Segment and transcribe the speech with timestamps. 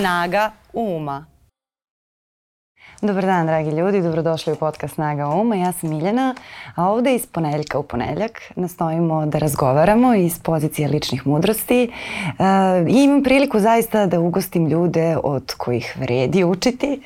[0.00, 1.26] Snaga uma.
[3.02, 5.56] Dobar dan, dragi ljudi, dobrodošli u podcast Snaga uma.
[5.56, 6.34] Ja sam Miljana,
[6.74, 11.90] a ovde iz ponedeljka u ponedeljak nastojimo da razgovaramo iz pozicije ličnih mudrosti e,
[12.88, 17.00] i imam priliku zaista da ugostim ljude od kojih vredi učiti,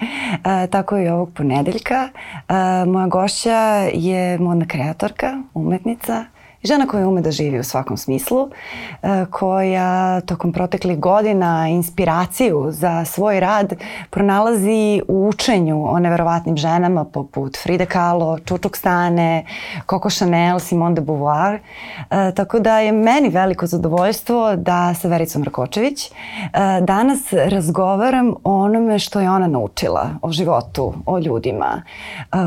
[0.45, 2.09] e, tako i ovog ponedeljka.
[2.09, 6.25] E, moja gošća je modna kreatorka, umetnica,
[6.65, 8.49] Žena koja ume da živi u svakom smislu,
[9.03, 13.73] e, koja tokom proteklih godina inspiraciju za svoj rad
[14.11, 19.45] pronalazi u učenju o neverovatnim ženama poput Frida Kahlo, Čučuk Stane,
[19.91, 21.55] Coco Chanel, Simone de Beauvoir.
[21.55, 21.61] E,
[22.35, 26.11] tako da je meni veliko zadovoljstvo da sa Vericom Rakočević e,
[26.81, 31.83] danas razgovaram o onome što je ona naučila, o životu, o ljudima,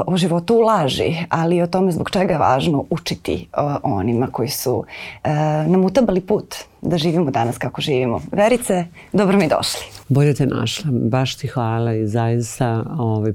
[0.07, 3.47] o životu u laži, ali i o tome zbog čega je važno učiti
[3.83, 4.83] o onima koji su
[5.23, 5.29] e,
[5.67, 8.21] nam utabali put da živimo danas kako živimo.
[8.31, 9.81] Verice, dobro mi došli.
[10.09, 13.33] Bolje te našla, baš ti hvala i zaista ovaj,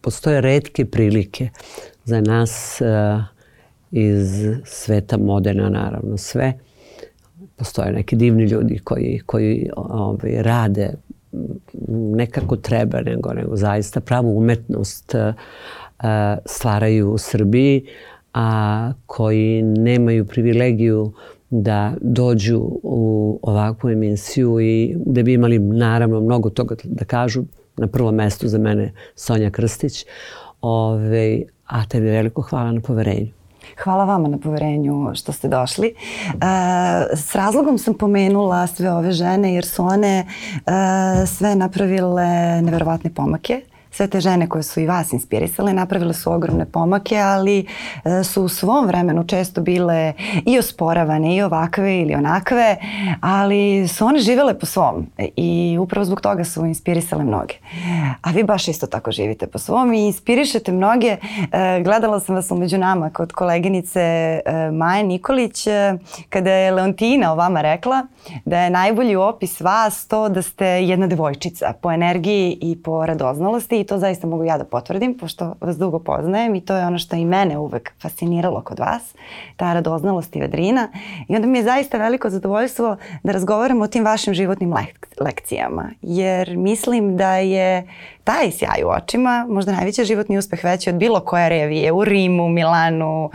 [0.00, 1.48] postoje redke prilike
[2.04, 2.84] za nas e,
[3.90, 6.52] iz sveta modena naravno sve.
[7.56, 10.94] Postoje neki divni ljudi koji, koji ovaj, rade
[12.16, 15.34] nekako treba, nego, nego zaista pravu umetnost uh,
[16.46, 17.86] stvaraju u Srbiji,
[18.34, 21.12] a koji nemaju privilegiju
[21.50, 27.44] da dođu u ovakvu emisiju i da bi imali naravno mnogo toga da kažu.
[27.76, 30.04] Na prvom mestu za mene Sonja Krstić.
[30.60, 33.28] Ove, a tebi veliko hvala na poverenju.
[33.84, 35.88] Hvala vama na poverenju što ste došli.
[35.88, 35.94] E,
[37.16, 40.26] s razlogom sam pomenula sve ove žene jer su one e,
[41.26, 43.60] sve napravile neverovatne pomake
[43.94, 47.66] sve te žene koje su i vas inspirisale napravile su ogromne pomake, ali
[48.04, 50.12] e, su u svom vremenu često bile
[50.46, 52.76] i osporavane i ovakve ili onakve,
[53.20, 55.06] ali su one živele po svom
[55.36, 57.54] i upravo zbog toga su inspirisale mnoge.
[58.22, 61.16] A vi baš isto tako živite po svom i inspirišete mnoge.
[61.16, 61.18] E,
[61.84, 64.40] gledala sam vas umeđu nama kod koleginice e,
[64.72, 65.64] Maje Nikolić
[66.28, 68.06] kada je Leontina o vama rekla
[68.44, 73.83] da je najbolji opis vas to da ste jedna devojčica po energiji i po radoznalosti
[73.86, 77.16] to zaista mogu ja da potvrdim, pošto vas dugo poznajem i to je ono što
[77.16, 79.14] i mene uvek fasciniralo kod vas,
[79.56, 80.88] ta radoznalost i vedrina.
[81.28, 85.90] I onda mi je zaista veliko zadovoljstvo da razgovaramo o tim vašim životnim lek lekcijama,
[86.02, 87.86] jer mislim da je
[88.24, 92.48] taj sjaj u očima možda najveći životni uspeh veći od bilo koje revije u Rimu,
[92.48, 93.30] Milanu, uh,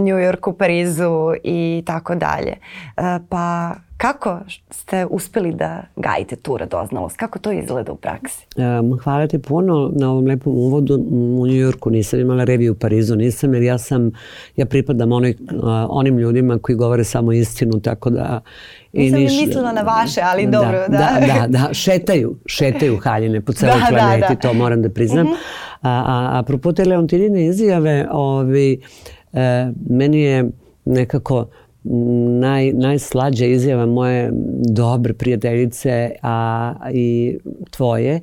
[0.00, 2.54] New Yorku, Parizu i tako dalje.
[2.96, 4.38] Uh, pa Kako
[4.70, 7.16] ste uspeli da gajite tu radoznalost?
[7.16, 8.46] Kako to izgleda u praksi?
[8.56, 10.94] Um, hvala ti puno na ovom lepom uvodu.
[11.10, 14.10] U Njujorku nisam imala reviju u Parizu, nisam jer ja sam,
[14.56, 15.36] ja pripadam onoj,
[15.88, 18.40] onim ljudima koji govore samo istinu, tako da
[18.92, 20.98] I Nisam niš, mislila na vaše, ali da, dobro, da.
[20.98, 24.40] Da, da, da, šetaju, šetaju haljine po celoj da, planeti, da, da.
[24.40, 25.26] to moram da priznam.
[25.26, 25.40] Uh mhm.
[25.40, 25.70] -huh.
[25.82, 28.80] A, a, apropo te Leontinine izjave, ovi,
[29.32, 30.50] e, meni je
[30.84, 31.46] nekako
[32.40, 34.30] naj, najslađa izjava moje
[34.68, 37.38] dobre prijateljice a i
[37.70, 38.20] tvoje, e,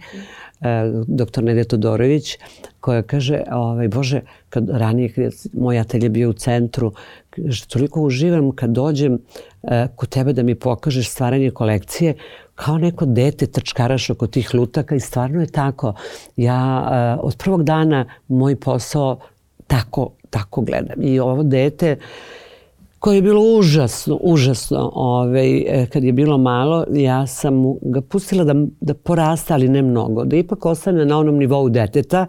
[1.08, 2.38] doktor Nedje Todorović,
[2.80, 4.22] koja kaže, ovaj, Bože,
[4.58, 6.92] kad ranije kad moj atelje bio u centru,
[7.68, 9.20] toliko uživam kad dođem
[9.64, 12.14] e, kod tebe da mi pokažeš stvaranje kolekcije,
[12.56, 15.94] kao neko dete trčkaraš oko tih lutaka i stvarno je tako.
[16.36, 19.20] Ja e, od prvog dana moj posao
[19.68, 21.02] tako, tako gledam.
[21.02, 21.98] I ovo dete
[23.00, 24.92] koje je bilo užasno, užasno.
[24.94, 29.82] Ovaj, e, kad je bilo malo, ja sam ga pustila da, da porasta, ali ne
[29.82, 30.26] mnogo.
[30.26, 32.26] Da ipak ostane na onom nivou deteta,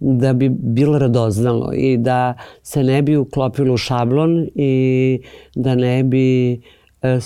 [0.00, 5.20] da bi bilo radoznalo i da se ne bi uklopilo u šablon i
[5.54, 6.52] da ne bi
[7.02, 7.18] e,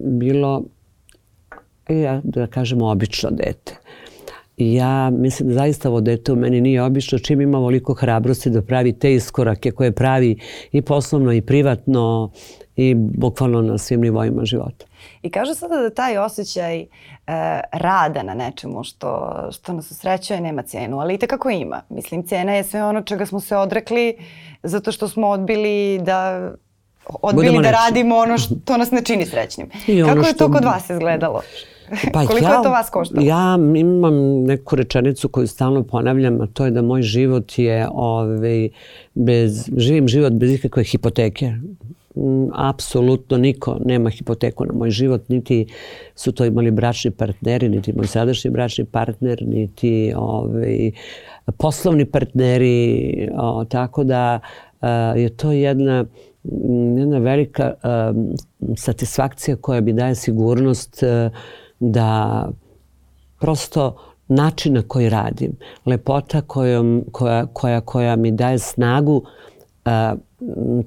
[0.00, 0.64] bilo,
[1.88, 3.76] ja, da kažemo, obično dete.
[4.56, 8.62] Ja mislim da zaista ovo dete u meni nije obično čim ima ovoliko hrabrosti da
[8.62, 10.36] pravi te iskorake koje pravi
[10.72, 12.30] i poslovno i privatno
[12.76, 14.87] i bukvalno na svim nivoima života.
[15.22, 16.86] I kažu sada da taj osjećaj e,
[17.72, 21.82] rada na nečemu što, što nas usrećuje nema cenu, ali i tekako ima.
[21.88, 24.16] Mislim, cena je sve ono čega smo se odrekli
[24.62, 26.50] zato što smo odbili da
[27.22, 29.70] odbili Budemo da radimo ono što nas ne čini srećnim.
[29.86, 31.40] I Kako je to kod vas izgledalo?
[32.12, 33.26] Pa Koliko ja, je to vas koštalo?
[33.26, 38.68] Ja imam neku rečenicu koju stalno ponavljam, a to je da moj život je ovaj,
[39.14, 41.52] bez, živim život bez ikakve hipoteke.
[42.54, 45.66] Apsolutno niko nema hipoteku na moj život, niti
[46.14, 50.90] su to imali bračni partneri, niti moj sadašnji bračni partner, niti ovaj,
[51.58, 54.40] poslovni partneri, o, tako da
[54.80, 56.04] a, je to jedna
[56.96, 58.12] jedna velika a,
[58.76, 61.30] satisfakcija koja bi daje sigurnost a,
[61.80, 62.48] da
[63.40, 63.96] prosto
[64.28, 65.52] način na koji radim,
[65.86, 69.22] lepota kojom, koja, koja, koja mi daje snagu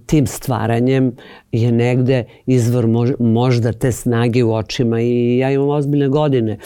[0.06, 1.16] tim stvaranjem
[1.52, 2.88] je negde izvor
[3.20, 6.58] možda te snage u očima i ja imam ozbiljne godine.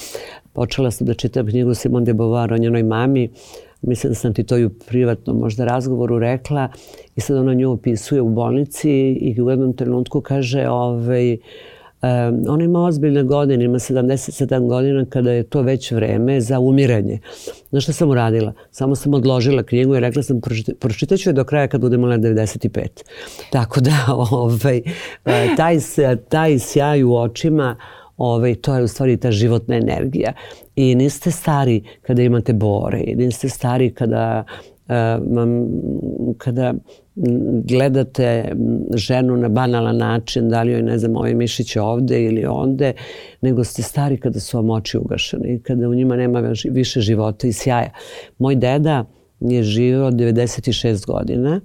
[0.53, 3.29] Počela sam da čitam knjigu Simone de Beauvoir o njenoj mami,
[3.81, 6.69] mislim da sam ti to i u privatnom možda razgovoru rekla
[7.15, 8.91] i sad ona nju opisuje u bolnici
[9.21, 11.39] i u jednom trenutku kaže ovaj, uh,
[12.06, 17.19] Um, ona ima ozbiljne godine, ima 77 godina kada je to već vreme za umiranje.
[17.69, 18.54] Znaš šta sam uradila?
[18.72, 20.42] Samo sam odložila knjigu i rekla sam
[20.80, 22.88] pročitat ću je do kraja kad budemo na 95.
[23.52, 24.78] Tako da ovaj,
[25.25, 25.78] e, taj,
[26.30, 27.75] taj sjaj u očima
[28.18, 30.34] ovaj, to je u stvari ta životna energija.
[30.75, 34.46] I niste stari kada imate bore, i niste stari kada
[36.37, 36.73] kada
[37.63, 38.55] gledate
[38.95, 42.93] ženu na banalan način, da li joj, ne znam, ovaj mišić ovde ili onde,
[43.41, 47.47] nego ste stari kada su vam oči ugašene i kada u njima nema više života
[47.47, 47.91] i sjaja.
[48.37, 49.05] Moj deda
[49.39, 51.61] je živio 96 godina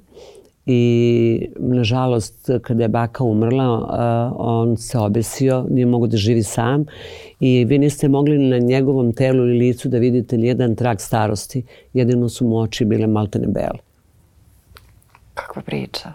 [0.73, 3.87] i nažalost kada je baka umrla
[4.37, 6.85] on se obesio, nije mogo da živi sam
[7.41, 11.63] i vi niste mogli na njegovom telu ili licu da vidite nijedan trag starosti,
[11.93, 13.79] jedino su mu oči bile maltene bele.
[15.35, 16.13] Kakva priča.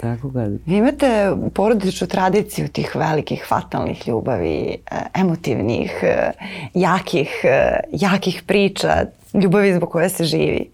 [0.00, 0.44] Tako ga.
[0.66, 6.32] Vi imate porodičnu tradiciju tih velikih fatalnih ljubavi, e, emotivnih, e,
[6.74, 10.70] jakih, e, jakih priča, ljubavi zbog koje se živi.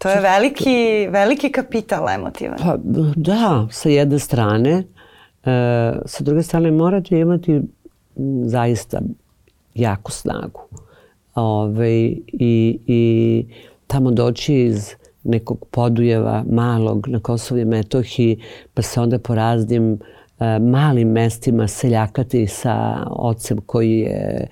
[0.00, 2.58] To je veliki, veliki kapital emotivan.
[2.58, 2.76] Pa
[3.14, 4.70] da, sa jedne strane.
[4.70, 4.84] E,
[6.06, 7.60] sa druge strane morate imati
[8.44, 9.00] zaista
[9.74, 10.60] jaku snagu.
[11.34, 11.90] Ove,
[12.26, 13.44] i, I
[13.86, 14.94] tamo doći iz
[15.24, 18.40] nekog podujeva malog na Kosovo i Metohiji,
[18.74, 24.46] pa se onda po raznim e, malim mestima seljakati sa ocem koji je,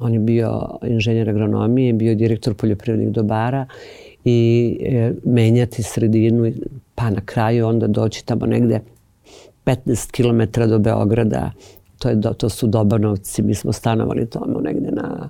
[0.00, 3.66] on je bio inženjer agronomije, bio direktor poljoprivrednih dobara
[4.28, 6.52] i e, menjati sredinu
[6.94, 8.80] pa na kraju onda doći tamo negde
[9.64, 11.50] 15 km do Beograda.
[11.98, 15.28] To, je, to su Dobanovci, mi smo stanovali tamo negde na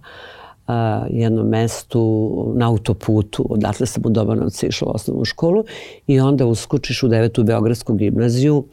[0.67, 5.65] a, jednom mestu na autoputu, odatle sam u Dobanovci išla u osnovnu školu
[6.07, 8.65] i onda uskučiš u devetu Beogradsku gimnaziju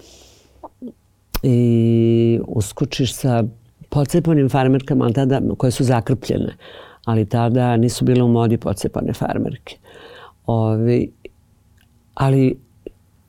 [1.43, 3.43] i uskučiš sa
[3.89, 6.57] pocepanim farmerkama tada, koje su zakrpljene,
[7.05, 9.77] ali tada nisu bile u modi pocepane farmerke.
[10.45, 11.11] Ovi,
[12.13, 12.59] ali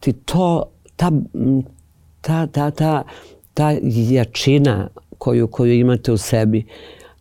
[0.01, 0.65] ti to,
[0.97, 1.11] ta,
[2.21, 3.03] ta, ta, ta,
[3.55, 4.89] ta jačina
[5.19, 6.65] koju, koju imate u sebi,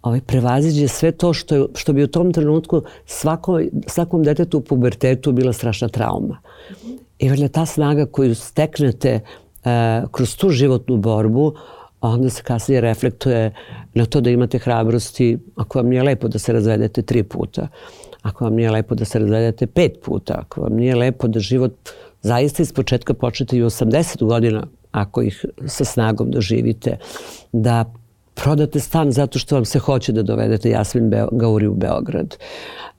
[0.01, 5.31] ovaj, prevaziđe sve to što, što bi u tom trenutku svako, svakom detetu u pubertetu
[5.31, 6.37] bila strašna trauma.
[7.19, 9.21] I valjda ta snaga koju steknete e,
[10.11, 11.53] kroz tu životnu borbu,
[12.01, 13.53] onda se kasnije reflektuje
[13.93, 17.67] na to da imate hrabrosti, ako vam nije lepo da se razvedete tri puta,
[18.23, 21.73] ako vam nije lepo da se razvedete pet puta, ako vam nije lepo da život
[22.21, 26.97] zaista iz početka počnete i 80 godina, ako ih sa snagom doživite,
[27.51, 27.93] da
[28.33, 32.37] prodate stan zato što vam se hoće da dovedete Jasmin Beo, Gauri u Beograd.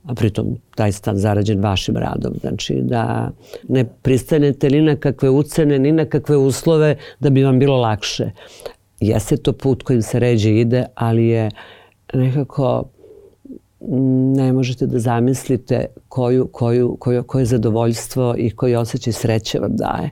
[0.05, 2.35] A pritom taj stan zarađen vašim radom.
[2.41, 3.31] Znači da
[3.69, 8.31] ne pristanete ni na kakve ucene, ni na kakve uslove da bi vam bilo lakše.
[9.01, 11.51] Jeste to put kojim se ređe ide, ali je
[12.15, 12.85] nekako
[14.37, 20.11] ne možete da zamislite koju, koju, koju, koje zadovoljstvo i koji osjećaj sreće vam daje.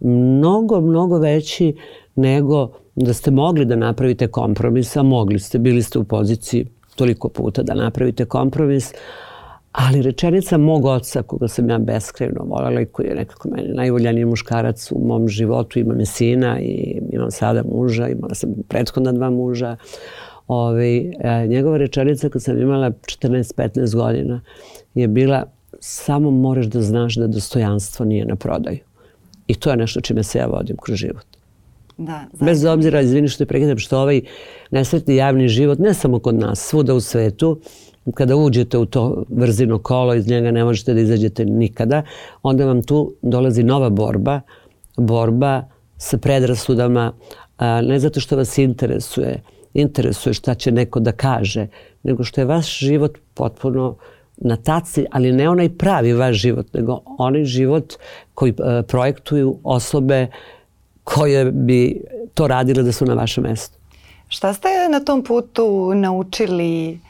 [0.00, 1.76] Mnogo, mnogo veći
[2.16, 7.28] nego da ste mogli da napravite kompromis, a mogli ste, bili ste u poziciji toliko
[7.28, 8.92] puta da napravite kompromis,
[9.72, 14.24] ali rečenica mog oca, koga sam ja beskreno voljela i koji je nekako meni najvoljaniji
[14.24, 19.30] muškarac u mom životu, imam je sina i imam sada muža, imala sam prethodna dva
[19.30, 19.76] muža,
[20.48, 24.40] Ove, e, njegova rečenica kad sam imala 14-15 godina
[24.94, 25.44] je bila
[25.80, 28.78] samo moraš da znaš da dostojanstvo nije na prodaju.
[29.46, 31.26] I to je nešto čime se ja vodim kroz život.
[31.98, 34.20] Da, Bez obzira, izvini što je prekidam, što ovaj
[34.70, 37.60] nesretni javni život, ne samo kod nas, svuda u svetu,
[38.14, 42.02] kada uđete u to vrzino kolo, iz njega ne možete da izađete nikada,
[42.42, 44.40] onda vam tu dolazi nova borba,
[44.96, 45.64] borba
[45.96, 47.12] sa predrasudama,
[47.82, 49.42] ne zato što vas interesuje,
[49.74, 51.66] interesuje šta će neko da kaže,
[52.02, 53.96] nego što je vaš život potpuno
[54.36, 57.94] na taci, ali ne onaj pravi vaš život, nego onaj život
[58.34, 60.26] koji e, projektuju osobe
[61.04, 62.02] koje bi
[62.34, 63.78] to radile da su na vašem mestu.
[64.28, 67.00] Šta ste na tom putu naučili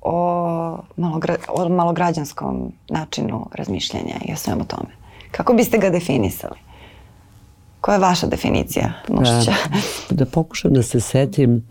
[0.00, 4.90] o, malogra, o malograđanskom načinu razmišljanja i o svemu tome?
[5.30, 6.56] Kako biste ga definisali?
[7.80, 9.52] Koja je vaša definicija mušća?
[10.10, 11.62] Da, da pokušam da se setim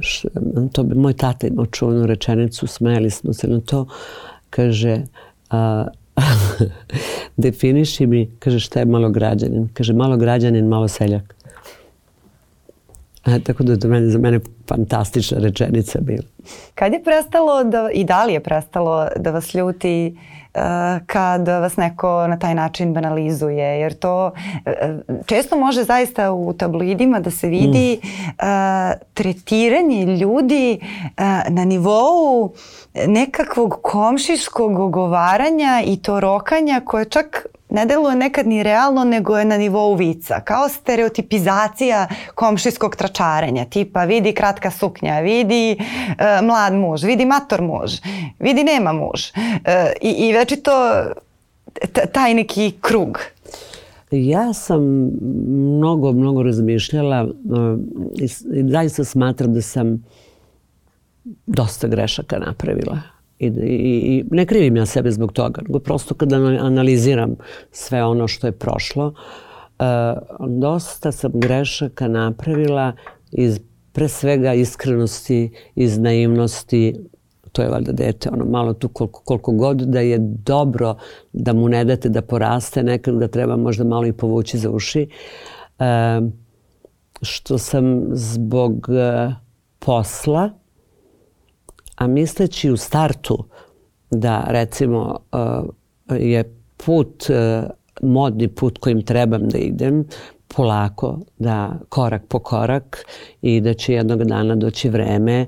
[0.00, 0.26] š,
[0.72, 3.86] to moj tata imao čuvanu rečenicu, smeli smo se na to,
[4.50, 5.02] kaže,
[5.50, 5.86] a,
[7.36, 9.68] definiši mi, kaže šta je malo građanin.
[9.74, 11.34] Kaže malo građanin, malo seljak.
[13.24, 16.24] A, tako da to meni, za mene fantastična rečenica bila.
[16.74, 20.33] Kad je prestalo da, i da li je prestalo da vas ljuti uh,
[21.06, 23.80] kad vas neko na taj način banalizuje?
[23.80, 24.32] Jer to uh,
[25.26, 28.06] često može zaista u tabloidima da se vidi mm.
[28.06, 30.80] uh, tretiranje ljudi
[31.48, 32.52] na nivou
[33.06, 39.44] nekakvog komšiškog ogovaranja i to rokanja koje čak ne deluje nekad ni realno, nego je
[39.44, 40.40] na nivou vica.
[40.40, 45.78] Kao stereotipizacija komšijskog tračarenja, tipa vidi kratka suknja, vidi e,
[46.42, 47.98] mlad muž, vidi mator muž,
[48.38, 49.30] vidi nema muž.
[49.64, 50.72] E, I, i večito
[52.12, 53.18] taj neki krug.
[54.10, 54.82] Ja sam
[55.78, 57.28] mnogo, mnogo razmišljala e,
[58.20, 58.28] i
[58.70, 60.04] zaista smatram da sam
[61.46, 67.36] dosta grešaka napravila I, i, ne krivim ja sebe zbog toga, nego prosto kada analiziram
[67.70, 72.92] sve ono što je prošlo, uh, dosta sam grešaka napravila
[73.32, 73.60] iz
[73.92, 76.94] pre svega iskrenosti, iz naivnosti,
[77.52, 80.96] to je valjda dete, ono malo tu koliko, koliko god da je dobro
[81.32, 85.08] da mu ne date da poraste, nekad ga treba možda malo i povući za uši.
[85.78, 86.20] E,
[87.22, 89.34] što sam zbog e,
[89.78, 90.50] posla,
[92.04, 93.44] a misleći u startu
[94.10, 97.70] da recimo uh, je put, uh,
[98.02, 100.04] modni put kojim trebam da idem,
[100.48, 103.04] polako, da korak po korak
[103.42, 105.46] i da će jednog dana doći vreme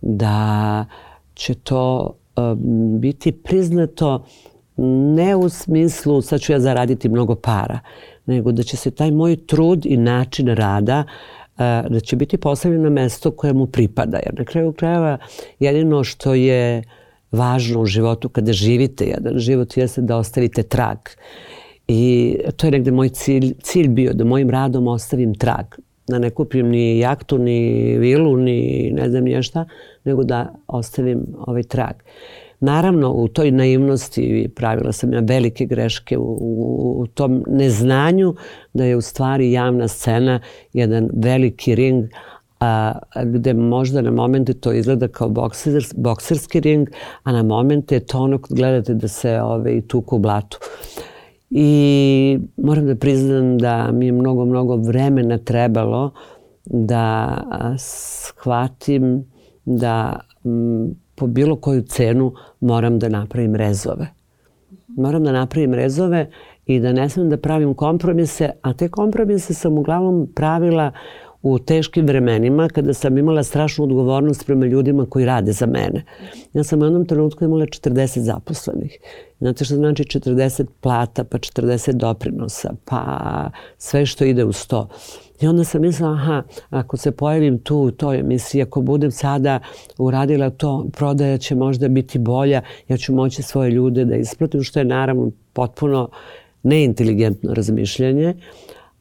[0.00, 0.86] da
[1.34, 2.58] će to uh,
[3.00, 4.26] biti priznato
[5.16, 7.78] ne u smislu sad ću ja zaraditi mnogo para,
[8.26, 12.82] nego da će se taj moj trud i način rada uh, da će biti postavljen
[12.82, 14.18] na mesto koje mu pripada.
[14.26, 15.18] Jer na kraju krajeva
[15.58, 16.82] jedino što je
[17.32, 20.98] važno u životu kada živite jedan život jeste da ostavite trag.
[21.88, 25.66] I to je negde moj cilj, cilj bio da mojim radom ostavim trag.
[26.08, 29.66] Da ne kupim ni jaktu, ni vilu, ni ne znam nije šta,
[30.04, 31.94] nego da ostavim ovaj trag.
[32.60, 38.34] Naravno, u toj naivnosti pravila sam ja velike greške u, u, u tom neznanju
[38.72, 40.40] da je u stvari javna scena
[40.72, 42.04] jedan veliki ring
[42.60, 46.88] a, gde možda na momente to izgleda kao bokser, bokserski ring,
[47.22, 50.58] a na momente to ono kad gledate da se ove, tuku u blatu.
[51.50, 56.10] I moram da priznam da mi je mnogo, mnogo vremena trebalo
[56.64, 57.36] da
[57.78, 59.24] shvatim
[59.64, 64.06] da m, po bilo koju cenu moram da napravim rezove.
[64.88, 66.30] Moram da napravim rezove
[66.66, 70.92] i da ne smem da pravim kompromise, a te kompromise sam uglavnom pravila
[71.44, 76.04] u teškim vremenima kada sam imala strašnu odgovornost prema ljudima koji rade za mene.
[76.52, 78.98] Ja sam u jednom trenutku imala 40 zaposlenih.
[79.38, 84.88] Znate što znači 40 plata, pa 40 doprinosa, pa sve što ide u sto.
[85.40, 89.60] I onda sam mislila, aha, ako se pojavim tu u toj emisiji, ako budem sada
[89.98, 94.78] uradila to, prodaja će možda biti bolja, ja ću moći svoje ljude da isplatim, što
[94.78, 96.08] je naravno potpuno
[96.62, 98.34] neinteligentno razmišljanje.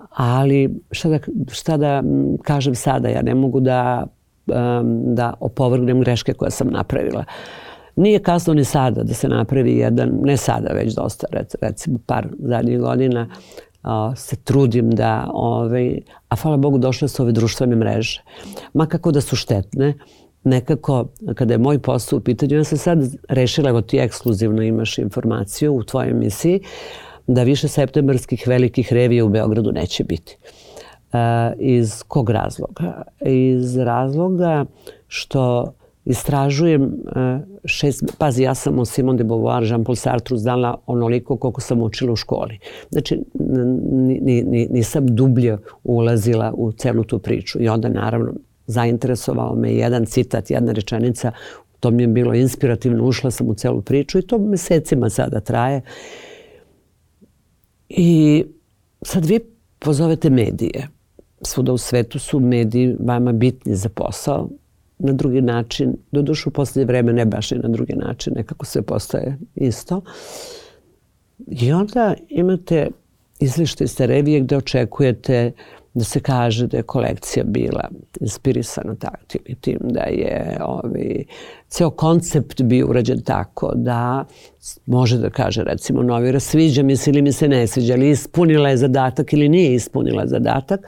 [0.10, 1.20] Ali šta da,
[1.52, 2.04] šta da
[2.44, 4.08] kažem sada, ja ne mogu da,
[5.06, 7.24] da opovrgnem greške koje sam napravila.
[7.96, 11.28] Nije kasno ni sada da se napravi jedan, ne sada već dosta,
[11.62, 13.30] recimo par zadnjih godina,
[14.16, 16.00] se trudim da, ovaj,
[16.30, 18.24] a hvala Bogu došle su ove društvene mreže.
[18.74, 19.94] Ma kako da su štetne,
[20.44, 23.00] nekako kada je moj posao u pitanju, ja sam sad
[23.30, 26.62] rešila, evo ti ekskluzivno imaš informaciju u tvojoj emisiji,
[27.28, 30.38] da više septembarskih velikih revija u Beogradu neće biti.
[31.13, 31.20] Uh,
[31.60, 33.02] iz kog razloga?
[33.25, 34.66] Iz razloga
[35.08, 35.74] što
[36.05, 41.62] istražujem e, šest, pazi ja sam o Simone de Beauvoir, Jean-Paul Sartre znala onoliko koliko
[41.62, 42.60] sam učila u školi.
[42.89, 48.33] Znači ni, ni, nisam dublje ulazila u celu tu priču i onda naravno
[48.67, 51.31] zainteresovao me jedan citat, jedna rečenica,
[51.79, 55.81] to mi je bilo inspirativno, ušla sam u celu priču i to mesecima sada traje.
[57.89, 58.45] I
[59.01, 59.39] sad vi
[59.79, 60.88] pozovete medije.
[61.41, 64.50] Svuda u svetu su mediji vama bitni za posao,
[65.03, 68.65] na drugi način, do dušu u poslednje vreme ne baš i na drugi način, nekako
[68.65, 70.01] sve postaje isto.
[71.48, 72.88] I onda imate
[73.39, 75.51] izlište iz te gde očekujete
[75.93, 78.95] da se kaže da je kolekcija bila inspirisana
[79.27, 81.25] tim i tim, da je ovi,
[81.67, 84.25] ceo koncept bio urađen tako da
[84.86, 88.69] može da kaže recimo novira sviđa mi se ili mi se ne sviđa, ali ispunila
[88.69, 90.79] je zadatak ili nije ispunila zadatak.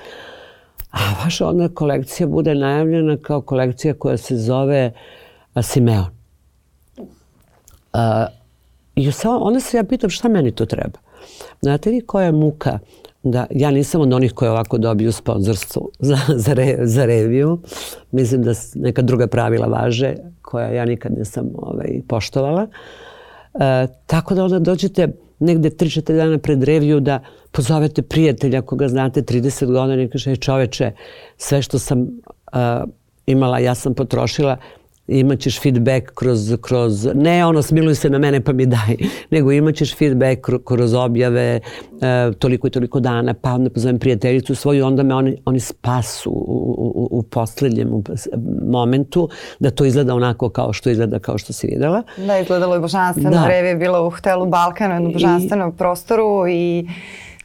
[0.95, 4.91] A vaša onda kolekcija bude najavljena kao kolekcija koja se zove
[5.61, 6.05] Simeon.
[7.93, 8.27] A,
[8.95, 10.99] I onda se ja pitam šta meni to treba.
[11.61, 12.79] Znate vi koja je muka
[13.23, 17.59] da ja nisam od onih koji ovako dobiju sponzorstvo za, za, re, za reviju.
[18.11, 22.67] Mislim da neka druga pravila važe koja ja nikad nisam ovaj, poštovala.
[23.53, 25.07] E, tako da onda dođete
[25.39, 27.19] negde 3-4 dana pred reviju da
[27.55, 30.91] pozovete prijatelja koga znate 30 godina i kaže čoveče
[31.37, 32.09] sve što sam uh,
[33.25, 34.57] imala ja sam potrošila
[35.07, 38.95] imaćeš feedback kroz, kroz, ne ono smiluj se na mene pa mi daj,
[39.31, 41.59] nego imaćeš feedback kroz objave
[42.01, 46.29] e, toliko i toliko dana, pa onda pozovem prijateljicu svoju, onda me oni, oni spasu
[46.31, 48.03] u, u, u poslednjem
[48.67, 52.03] momentu da to izgleda onako kao što izgleda, kao što si videla.
[52.17, 53.47] Da, izgledalo je božanstveno, da.
[53.47, 56.87] Revi je bilo u hotelu Balkanu, na božanstvenom I, prostoru i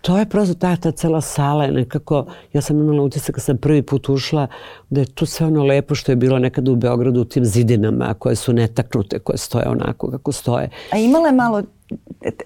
[0.00, 3.58] to je prosto ta, ta cela sala je nekako, ja sam imala utisak kad sam
[3.58, 4.46] prvi put ušla
[4.90, 8.14] da je tu sve ono lepo što je bilo nekada u Beogradu u tim zidinama
[8.14, 10.68] koje su netaknute, koje stoje onako kako stoje.
[10.92, 11.62] A imala je malo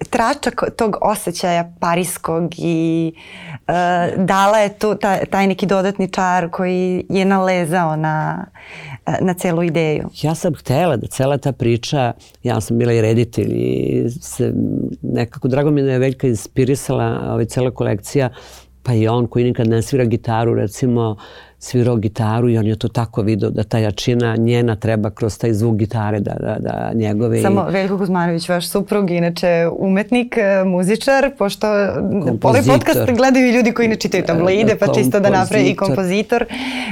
[0.09, 7.05] tračak tog osjećaja parijskog i uh, dala je tu taj, taj neki dodatni čar koji
[7.09, 8.45] je nalezao na,
[9.21, 10.09] na celu ideju.
[10.21, 14.53] Ja sam htela da cela ta priča, ja sam bila i reditelj i se
[15.01, 18.29] nekako drago mi je da je Veljka inspirisala ovaj cela kolekcija
[18.85, 21.15] pa i on koji nikad ne svira gitaru recimo
[21.59, 25.53] svirao gitaru i on je to tako video da ta jačina njena treba kroz taj
[25.53, 27.41] zvuk gitare da, da, da njegove...
[27.41, 31.67] Samo Veljko Kuzmanović, vaš suprug, inače umetnik, e, muzičar, pošto
[32.41, 36.45] ovaj podcast gledaju ljudi koji ne čitaju tabloide, pa čisto da napravi i kompozitor.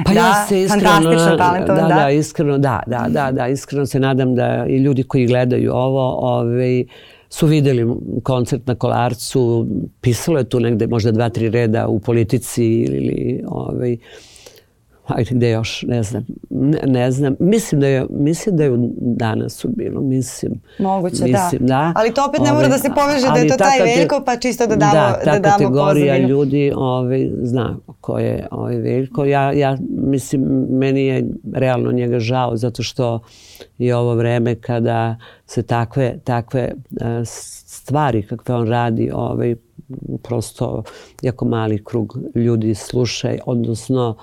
[0.05, 2.01] Pa da, ja se iskreno, fantastično talentovan, da, da.
[2.01, 6.17] Da, iskreno, da, da, da, da, iskreno se nadam da i ljudi koji gledaju ovo,
[6.21, 6.85] ovaj,
[7.33, 7.85] su videli
[8.23, 9.67] koncert na Kolarcu,
[10.01, 13.97] pisalo je tu negde možda dva, tri reda u politici ili ovaj,
[15.07, 17.36] ajde gde još, ne znam, ne, ne znam.
[17.39, 20.61] Mislim da je, mislim da je danas u bilo, mislim.
[20.79, 21.25] Moguće, da.
[21.25, 21.68] mislim, da.
[21.68, 21.94] da.
[21.96, 24.68] Ali to opet ne mora da se poveže da je to taj Veljko, pa čisto
[24.68, 26.29] da damo, da, ta da damo kategorija pozadinu.
[26.29, 29.25] ljudi ovaj, zna ko je ovaj Veljko.
[29.25, 33.20] Ja, ja mislim, meni je realno njega žao zato što
[33.77, 36.72] je ovo vreme kada se takve, takve
[37.66, 39.55] stvari kakve on radi ovaj,
[40.24, 40.83] prosto
[41.22, 44.16] jako mali krug ljudi sluša, odnosno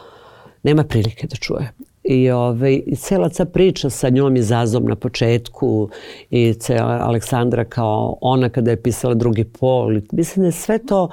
[0.62, 1.72] nema prilike da čuje.
[2.04, 5.88] I, ovaj, cela ta priča sa njom i Zazom na početku
[6.30, 10.00] i cela Aleksandra kao ona kada je pisala drugi pol.
[10.12, 11.08] Mislim da je sve to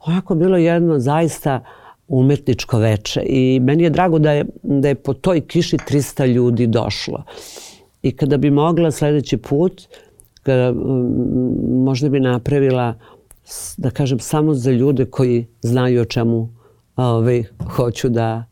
[0.00, 1.64] onako bilo jedno zaista
[2.08, 6.66] umetničko veče i meni je drago da je, da je po toj kiši 300 ljudi
[6.66, 7.24] došlo.
[8.02, 9.82] I kada bi mogla sledeći put,
[10.42, 10.72] kada,
[11.68, 12.94] možda bi napravila
[13.76, 16.48] da kažem samo za ljude koji znaju o čemu
[16.96, 17.44] ovaj,
[17.76, 18.44] hoću da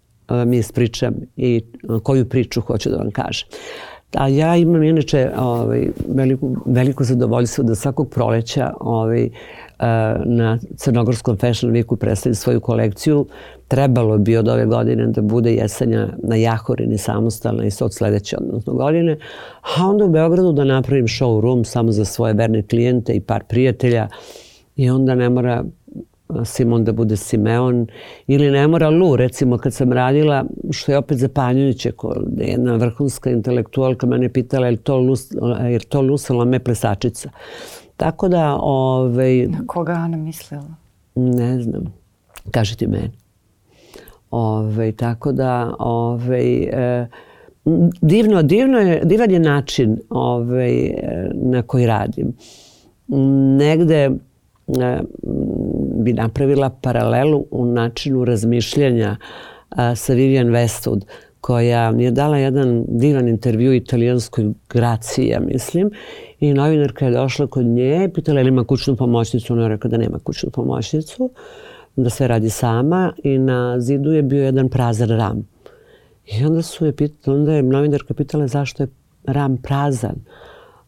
[0.47, 1.65] mi ispričam i
[2.03, 3.49] koju priču hoću da vam kažem.
[4.15, 9.31] A ja imam inače ovaj, veliko, veliko zadovoljstvo da svakog proleća ovaj,
[10.25, 13.27] na Crnogorskom Fashion Weeku predstavim svoju kolekciju.
[13.69, 18.73] Trebalo bi od ove godine da bude jesenja na Jahorini samostalna i od sledeće odnosno
[18.73, 19.19] godine.
[19.79, 24.09] A onda u Beogradu da napravim showroom samo za svoje verne klijente i par prijatelja
[24.77, 25.65] i onda ne mora
[26.45, 27.87] Simon da bude Simeon
[28.27, 31.93] ili ne mora Lu, recimo kad sam radila, što je opet zapanjujuće,
[32.37, 35.15] jedna vrhunska intelektualka mene pitala je to Lu,
[35.71, 37.31] je to Lu Salome plesačica.
[37.97, 39.47] Tako da, ovaj...
[39.47, 40.75] Na koga Ana mislila?
[41.15, 41.95] Ne znam.
[42.51, 43.13] Kaži ti meni.
[44.31, 47.07] Ove, tako da, ove, e,
[48.01, 50.91] divno, divno je, divan je način ove,
[51.33, 52.33] na koji radim.
[53.59, 54.11] Negde e,
[56.07, 59.17] bi napravila paralelu u načinu razmišljanja
[59.71, 61.03] a, sa Vivian Westwood
[61.41, 65.91] koja mi je dala jedan divan intervju italijanskoj Graciji, ja mislim,
[66.41, 69.97] i novinarka je došla kod nje pitala ili ima kućnu pomoćnicu, ona je rekao da
[69.97, 71.31] nema kućnu pomoćnicu,
[71.97, 75.47] da sve radi sama i na zidu je bio jedan prazan ram.
[76.27, 78.89] I onda su je pitala, onda je novinarka pitala zašto je
[79.27, 80.15] ram prazan.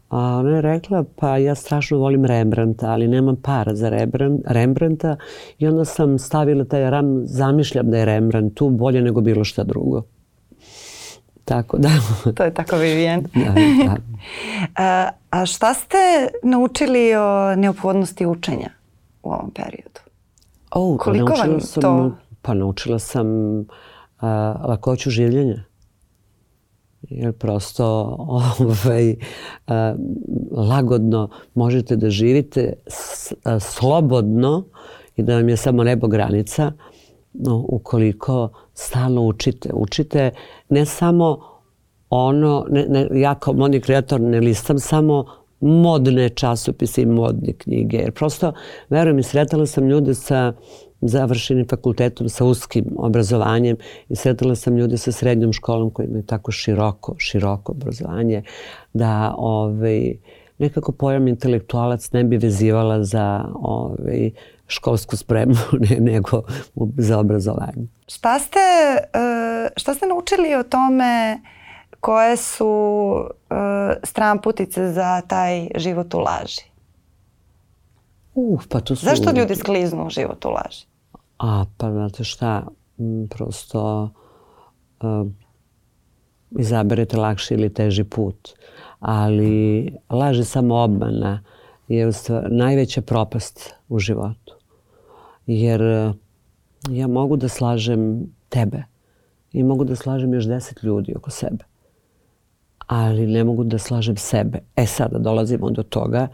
[0.09, 3.90] A ona je rekla, pa ja strašno volim Rembrandta, ali nemam para za
[4.47, 5.16] Rembrandta
[5.59, 9.64] i onda sam stavila taj ram, zamišljam da je Rembrandt tu bolje nego bilo šta
[9.64, 10.03] drugo.
[11.44, 11.88] Tako da.
[12.37, 13.23] to je tako Vivian.
[13.35, 13.53] da,
[13.85, 13.97] da.
[14.85, 15.97] a, a šta ste
[16.42, 18.71] naučili o neophodnosti učenja
[19.23, 20.01] u ovom periodu?
[20.71, 22.12] O, pa Koliko vam sam, to...
[22.42, 23.27] Pa naučila sam
[24.21, 25.68] a, lakoću življenja
[27.11, 28.16] jer prosto
[28.59, 29.16] ovaj,
[29.66, 29.94] a,
[30.51, 32.73] lagodno možete da živite
[33.44, 34.64] a, slobodno
[35.16, 36.73] i da vam je samo nebo granica
[37.33, 39.71] no, ukoliko stalno učite.
[39.73, 40.31] Učite
[40.68, 41.38] ne samo
[42.11, 45.25] ono, ne, ne, ja kao modni kreator ne listam samo
[45.61, 47.97] modne časopise i modne knjige.
[47.97, 48.53] Jer prosto,
[48.88, 50.53] verujem i sretala sam ljude sa
[51.01, 53.77] završenim fakultetom sa uskim obrazovanjem
[54.09, 58.43] i sretala sam ljude sa srednjom školom koji imaju tako široko, široko obrazovanje
[58.93, 60.17] da ovaj,
[60.59, 64.31] nekako pojam intelektualac ne bi vezivala za ovaj,
[64.67, 65.55] školsku spremu
[65.91, 66.43] ne, nego
[66.97, 67.87] za obrazovanje.
[68.09, 68.59] Šta ste,
[69.13, 71.41] e, šta ste naučili o tome
[72.01, 73.15] koje su
[73.51, 73.55] e,
[74.03, 76.68] stramputice za taj život u laži?
[78.38, 79.05] Uh, pa to su...
[79.07, 80.87] Zašto ljudi skliznu u život u laži?
[81.38, 82.66] A, pa znate šta,
[83.31, 84.11] prosto
[85.01, 85.27] uh,
[86.51, 88.48] izaberete lakši ili teži put.
[89.01, 91.42] Ali laž samo obmana
[91.88, 92.11] je
[92.48, 94.55] najveća propast u životu.
[95.46, 96.14] Jer uh,
[96.90, 98.83] ja mogu da slažem tebe
[99.53, 101.64] i mogu da slažem još deset ljudi oko sebe.
[102.87, 104.59] Ali ne mogu da slažem sebe.
[104.77, 106.29] E sada dolazimo do toga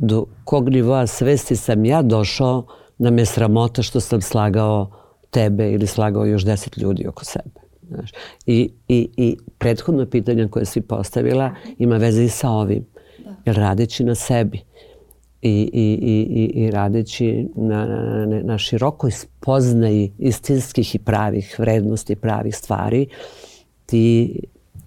[0.00, 2.66] do kog nivoa svesti sam ja došao
[2.98, 4.90] da me sramota što sam slagao
[5.30, 7.60] tebe ili slagao još deset ljudi oko sebe.
[7.88, 8.10] Znaš.
[8.46, 12.86] I, i, I prethodno pitanje koje si postavila ima veze i sa ovim.
[13.24, 13.34] Da.
[13.44, 14.60] Jer radeći na sebi
[15.42, 22.16] i, i, i, i radeći na, na, na, na širokoj spoznaji istinskih i pravih vrednosti,
[22.16, 23.06] pravih stvari,
[23.86, 24.36] ti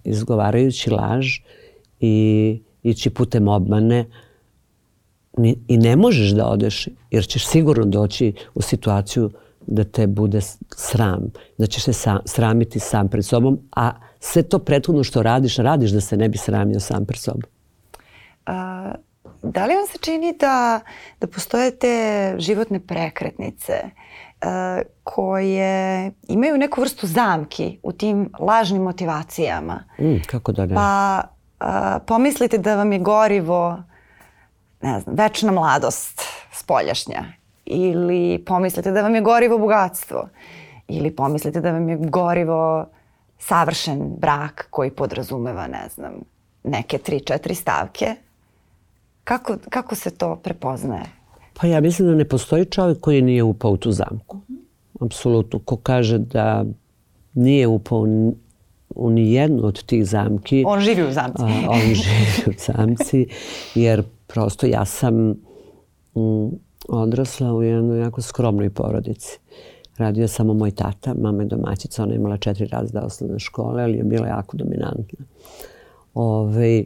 [0.04, 1.28] izgovarajući laž
[1.99, 4.06] i ići putem obmane,
[5.67, 9.31] i ne možeš da odeš jer ćeš sigurno doći u situaciju
[9.67, 10.41] da te bude
[10.75, 15.57] sram, da ćeš se sam, sramiti sam pred sobom, a sve to prethodno što radiš,
[15.57, 17.41] radiš da se ne bi sramio sam pred sobom.
[18.45, 18.91] A,
[19.43, 20.79] da li vam se čini da,
[21.21, 23.73] da postoje te životne prekretnice
[24.41, 29.83] a, koje imaju neku vrstu zamki u tim lažnim motivacijama?
[29.99, 30.75] Mm, kako da ne?
[30.75, 31.21] Pa
[31.59, 33.83] a, pomislite da vam je gorivo
[34.83, 36.21] ne znam, večna mladost
[36.53, 37.23] spoljašnja
[37.65, 40.29] ili pomislite da vam je gorivo bogatstvo
[40.87, 42.85] ili pomislite da vam je gorivo
[43.39, 46.13] savršen brak koji podrazumeva, ne znam,
[46.63, 48.15] neke tri, četiri stavke.
[49.23, 51.05] Kako, kako se to prepoznaje?
[51.53, 54.37] Pa ja mislim da ne postoji čovjek koji nije upao u tu zamku.
[55.01, 55.59] Apsolutno.
[55.59, 56.65] Ko kaže da
[57.33, 58.05] nije upao
[58.95, 60.63] u ni jednu od tih zamki.
[60.67, 61.43] On živi u zamci.
[61.43, 63.27] A, on živi u zamci,
[63.75, 65.15] jer prosto ja sam
[66.15, 66.49] mm,
[66.87, 69.39] odrasla u jednoj jako skromnoj porodici.
[69.97, 73.83] Radio je samo moj tata, mama je domaćica, ona je imala četiri razda osnovne škole,
[73.83, 75.25] ali je bila jako dominantna.
[76.13, 76.83] Ove,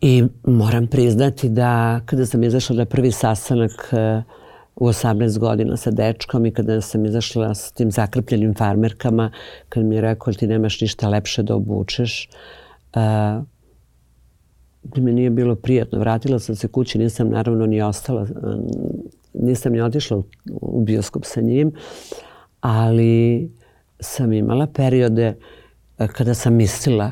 [0.00, 4.22] I moram priznati da kada sam izašla na prvi sastanak uh,
[4.76, 9.30] u 18 godina sa dečkom i kada sam izašla s tim zakrpljenim farmerkama,
[9.68, 12.28] kad mi je rekao ti nemaš ništa lepše da obučeš,
[12.96, 13.44] uh,
[14.96, 15.98] mi nije bilo prijatno.
[15.98, 18.26] Vratila sam se kući, nisam naravno ni ostala,
[19.34, 21.72] nisam ni otišla u bioskop sa njim,
[22.60, 23.50] ali
[24.00, 25.34] sam imala periode
[25.98, 27.10] uh, kada sam mislila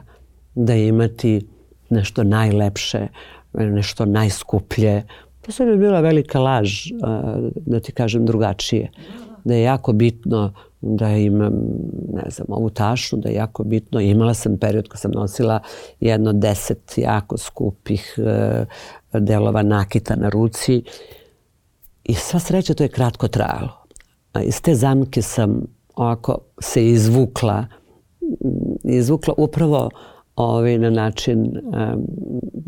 [0.54, 1.46] da imati
[1.90, 3.08] nešto najlepše,
[3.54, 5.02] nešto najskuplje,
[5.42, 6.86] To sve bi bila velika laž,
[7.54, 8.90] da ti kažem drugačije.
[9.44, 11.52] Da je jako bitno da imam,
[12.12, 14.00] ne znam, ovu tašu, da je jako bitno.
[14.00, 15.60] Imala sam period kad sam nosila
[16.00, 18.64] jedno deset jako skupih e,
[19.20, 20.82] delova nakita na ruci.
[22.04, 23.84] I sva sreća to je kratko trajalo.
[24.44, 25.62] Iz te zamke sam
[25.94, 27.66] ovako se izvukla,
[28.84, 29.90] izvukla upravo
[30.36, 32.06] ovaj, na način um,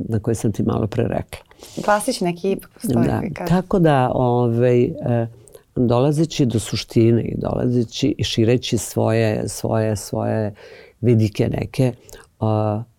[0.08, 1.44] na koji sam ti malo pre rekla.
[1.84, 3.06] Klasični postoji.
[3.06, 5.26] Da, tako da ovaj, eh,
[5.76, 10.54] dolazeći do suštine i dolazeći i šireći svoje, svoje, svoje
[11.00, 11.92] vidike neke,
[12.40, 12.46] uh,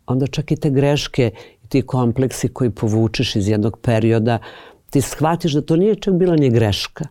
[0.05, 1.31] onda čak i te greške
[1.63, 4.39] i ti kompleksi koji povučeš iz jednog perioda,
[4.89, 7.05] ti shvatiš da to nije čak bila ni greška,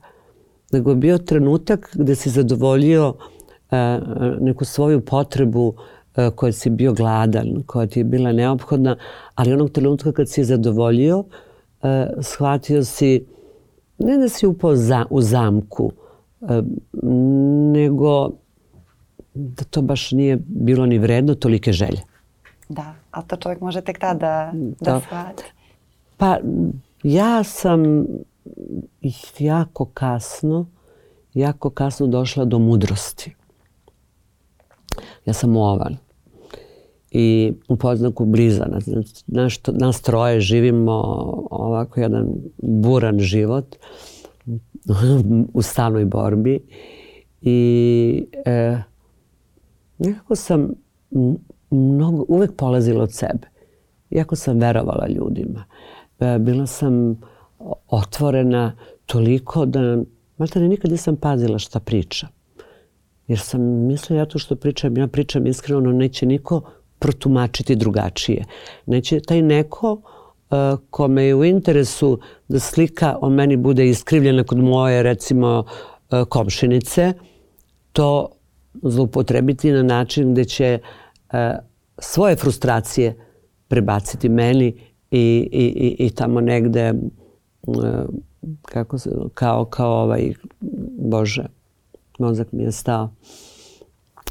[0.72, 3.16] nego je bio trenutak gde si zadovoljio uh,
[4.40, 5.74] neku svoju potrebu uh,
[6.34, 8.96] koja si bio gladan, koja ti je bila neophodna,
[9.34, 11.24] ali onog trenutka kad si je zadovoljio,
[11.82, 13.26] e, shvatio si,
[13.98, 15.92] ne da si upao za, u zamku,
[17.72, 18.30] nego
[19.34, 22.00] da to baš nije bilo ni vredno tolike želje.
[22.68, 25.44] Da, a to čovjek može tek tada da, da shvati.
[26.16, 26.38] Pa
[27.02, 28.06] ja sam
[29.38, 30.66] jako kasno,
[31.34, 33.34] jako kasno došla do mudrosti.
[35.26, 35.96] Ja sam ovan
[37.16, 38.84] i u poznaku Blizanac.
[39.26, 40.92] Naš, nas troje živimo
[41.50, 42.28] ovako jedan
[42.62, 43.76] buran život
[45.54, 46.60] u stanoj borbi
[47.40, 48.82] I e,
[49.98, 50.68] nekako sam
[51.70, 53.48] mnogo, uvek polazila od sebe.
[54.10, 55.64] Iako sam verovala ljudima.
[56.20, 57.20] E, bila sam
[57.88, 60.02] otvorena toliko da
[60.36, 62.28] Malta ne nikad nisam pazila šta pričam.
[63.28, 66.62] Jer sam mislila ja to što pričam, ja pričam iskreno, no neće niko
[66.98, 68.44] protumačiti drugačije.
[68.86, 74.58] Neće taj neko uh, kome je u interesu da slika o meni bude iskrivljena kod
[74.58, 75.64] moje, recimo,
[76.10, 77.12] uh, komšinice,
[77.92, 78.28] to
[78.82, 81.38] zloupotrebiti na način gde će uh,
[81.98, 83.16] svoje frustracije
[83.68, 84.66] prebaciti meni
[85.10, 86.92] i, i, i tamo negde
[88.62, 90.32] kako se, kao, kao ovaj,
[90.98, 91.44] Bože,
[92.18, 93.10] mozak mi je stao.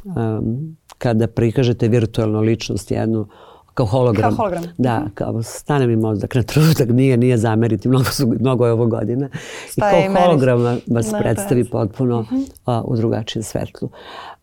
[0.04, 3.28] Um, kada prikažete virtualnu ličnost jednu,
[3.74, 4.30] kao hologram.
[4.30, 4.64] Kao hologram.
[4.78, 5.10] Da, mhm.
[5.14, 9.30] kao stane mi mozak na trenutak, nije, nije zameriti, mnogo, su, mnogo je ovo godina.
[9.70, 12.52] Staje I kao hologram vas na predstavi potpuno uh -huh.
[12.66, 13.90] a, u drugačijem svetlu.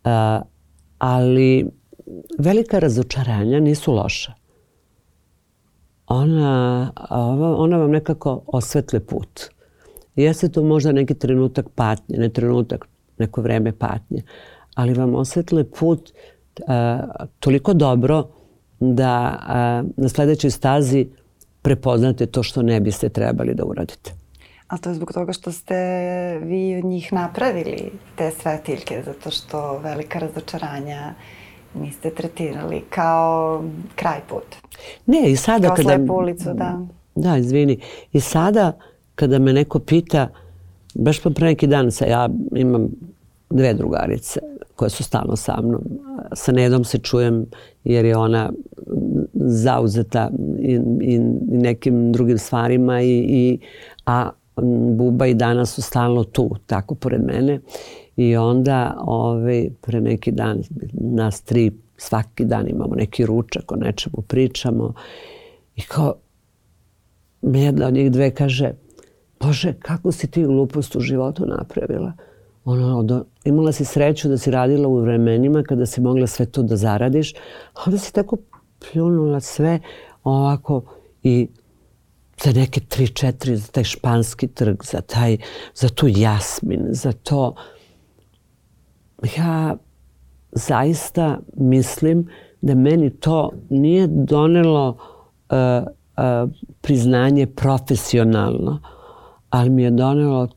[0.04, 0.40] A,
[0.98, 1.66] ali
[2.38, 4.32] velika razočaranja nisu loša.
[6.06, 6.92] Ona,
[7.56, 9.40] ona vam nekako osvetle put.
[10.16, 14.22] Jeste to možda neki trenutak patnje, ne trenutak, neko vreme patnje,
[14.74, 16.39] ali vam osvetle put a,
[17.38, 18.28] toliko dobro
[18.80, 21.08] da a, na sledećoj stazi
[21.62, 24.12] prepoznate to što ne biste trebali da uradite.
[24.68, 25.74] A to je zbog toga što ste
[26.42, 31.14] vi od njih napravili te svetiljke, zato što velika razočaranja
[31.74, 34.56] niste tretirali kao kraj puta.
[35.06, 36.06] Ne, i sada kao kada...
[36.06, 36.86] Kao ulicu, da.
[37.14, 37.80] Da, izvini.
[38.12, 38.72] I sada
[39.14, 40.28] kada me neko pita,
[40.94, 42.88] baš pa pre neki dan sa ja imam
[43.50, 44.40] dve drugarice
[44.76, 45.82] koje su stalno sa mnom.
[46.32, 47.46] Sa Nedom se čujem
[47.84, 48.52] jer je ona
[49.34, 53.58] zauzeta i, i, nekim drugim stvarima i, i
[54.06, 54.30] a
[54.96, 57.60] Buba i danas su stalno tu, tako pored mene.
[58.16, 64.22] I onda ovaj, pre neki dan, nas tri, svaki dan imamo neki ručak, o nečemu
[64.28, 64.94] pričamo.
[65.76, 66.14] I kao,
[67.42, 68.72] jedna od njih dve kaže,
[69.40, 72.12] Bože, kako si ti glupost u životu napravila?
[72.64, 76.62] Ono, do, imala si sreću da si radila u vremenima kada si mogla sve to
[76.62, 77.34] da zaradiš,
[77.74, 78.36] a onda si tako
[78.78, 79.80] pljunula sve
[80.24, 80.82] ovako
[81.22, 81.48] i
[82.44, 85.36] za neke tri, četiri, za taj španski trg, za, taj,
[85.74, 87.54] za tu jasmin, za to.
[89.36, 89.76] Ja
[90.52, 92.28] zaista mislim
[92.60, 95.56] da meni to nije donelo uh,
[96.16, 98.80] uh, priznanje profesionalno,
[99.50, 100.48] ali mi je donelo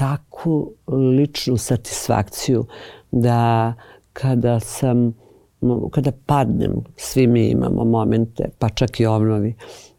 [0.00, 0.72] takvu
[1.18, 2.64] ličnu satisfakciju
[3.10, 3.74] da
[4.12, 5.14] kada sam,
[5.90, 9.54] kada padnem, svi mi imamo momente, pa čak i obnovi,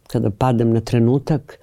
[0.08, 1.60] kada padnem na trenutak,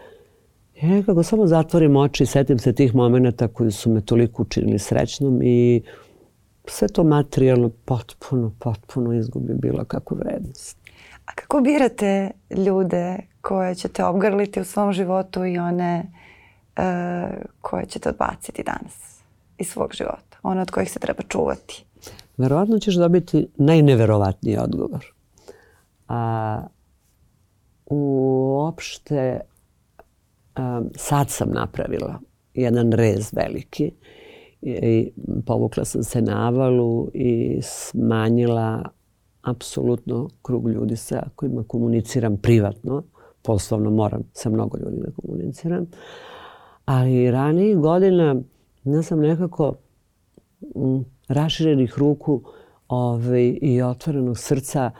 [0.82, 4.78] ja nekako samo zatvorim oči i setim se tih momenta koji su me toliko učinili
[4.78, 5.82] srećnom i
[6.66, 10.78] sve to materijalno potpuno, potpuno izgubi bilo kakvu vrednost.
[11.26, 12.30] A kako birate
[12.66, 16.27] ljude koje ćete obgrliti u svom životu i one uh,
[17.60, 19.20] koje ćete odbaciti danas
[19.58, 20.38] iz svog života?
[20.42, 21.84] One od kojih se treba čuvati?
[22.36, 25.04] Verovatno ćeš dobiti najneverovatniji odgovor.
[26.08, 26.62] A,
[27.86, 29.40] uopšte
[30.58, 32.20] um, sad sam napravila
[32.54, 33.92] jedan rez veliki
[34.62, 35.10] i,
[35.46, 38.82] povukla sam se na avalu i smanjila
[39.42, 43.02] apsolutno krug ljudi sa kojima komuniciram privatno.
[43.42, 45.86] Poslovno moram sa mnogo ljudi da komuniciram.
[46.88, 48.36] Ali ranijih godina
[48.84, 49.74] ja sam nekako
[50.76, 52.42] m, raširenih ruku
[52.88, 54.90] ovaj, i otvorenog srca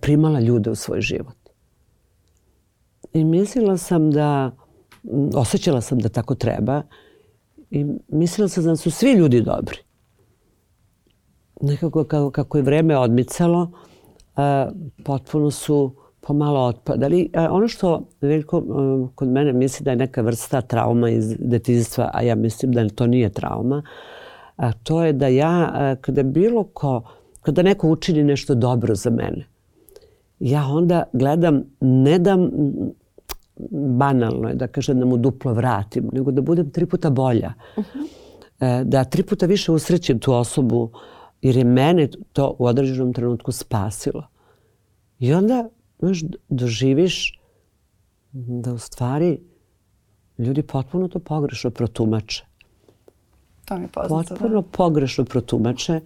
[0.00, 1.36] primala ljude u svoj život.
[3.12, 4.50] I mislila sam da,
[5.34, 6.82] osjećala sam da tako treba
[7.70, 9.78] i mislila sam da su svi ljudi dobri.
[11.60, 13.70] Nekako kako, kako je vreme odmicalo,
[14.36, 14.70] a,
[15.04, 17.30] potpuno su pomalo otpadali.
[17.34, 18.62] A, ono što veliko
[19.14, 23.06] kod mene misli da je neka vrsta trauma iz detinjstva, a ja mislim da to
[23.06, 23.82] nije trauma,
[24.56, 27.02] a to je da ja, a, kada bilo ko,
[27.42, 29.46] kada neko učini nešto dobro za mene,
[30.40, 32.38] ja onda gledam, ne da
[33.70, 37.52] banalno je da kažem da mu duplo vratim, nego da budem tri puta bolja.
[37.76, 38.84] Uh -huh.
[38.84, 40.90] Da tri puta više usrećem tu osobu
[41.42, 44.26] jer je mene to u određenom trenutku spasilo.
[45.18, 45.68] I onda
[46.02, 47.40] znaš, doživiš
[48.32, 49.40] da u stvari
[50.38, 52.44] ljudi potpuno to pogrešno protumače.
[53.64, 54.34] To mi je poznato.
[54.34, 54.68] Potpuno da.
[54.68, 56.00] pogrešno protumače.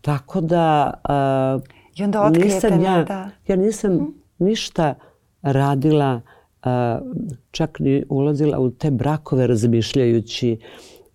[0.00, 0.92] Tako da...
[1.56, 1.62] Uh,
[1.96, 3.30] I onda otkrijete nisam ja, da.
[3.48, 4.14] Ja nisam hmm.
[4.38, 4.94] ništa
[5.42, 6.20] radila,
[7.50, 10.58] čak ni ulazila u te brakove razmišljajući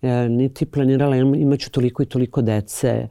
[0.02, 3.08] e, niti planirala imaću toliko i toliko dece.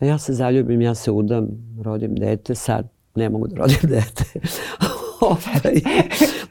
[0.00, 1.48] Ja se zaljubim, ja se udam,
[1.82, 4.24] rodim dete, sad ne mogu da rodim dete.
[5.20, 5.80] ovaj,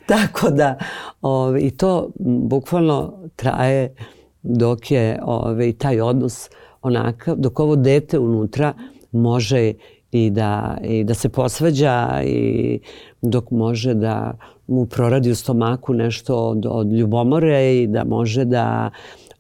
[0.06, 0.78] tako da,
[1.22, 3.96] ovaj, i to bukvalno traje
[4.44, 6.50] dok je ovaj, taj odnos
[6.82, 8.74] onakav, dok ovo dete unutra
[9.12, 9.74] može
[10.12, 12.80] i da, i da se posvađa i
[13.22, 18.90] dok može da mu proradi u stomaku nešto od, od ljubomore i da može da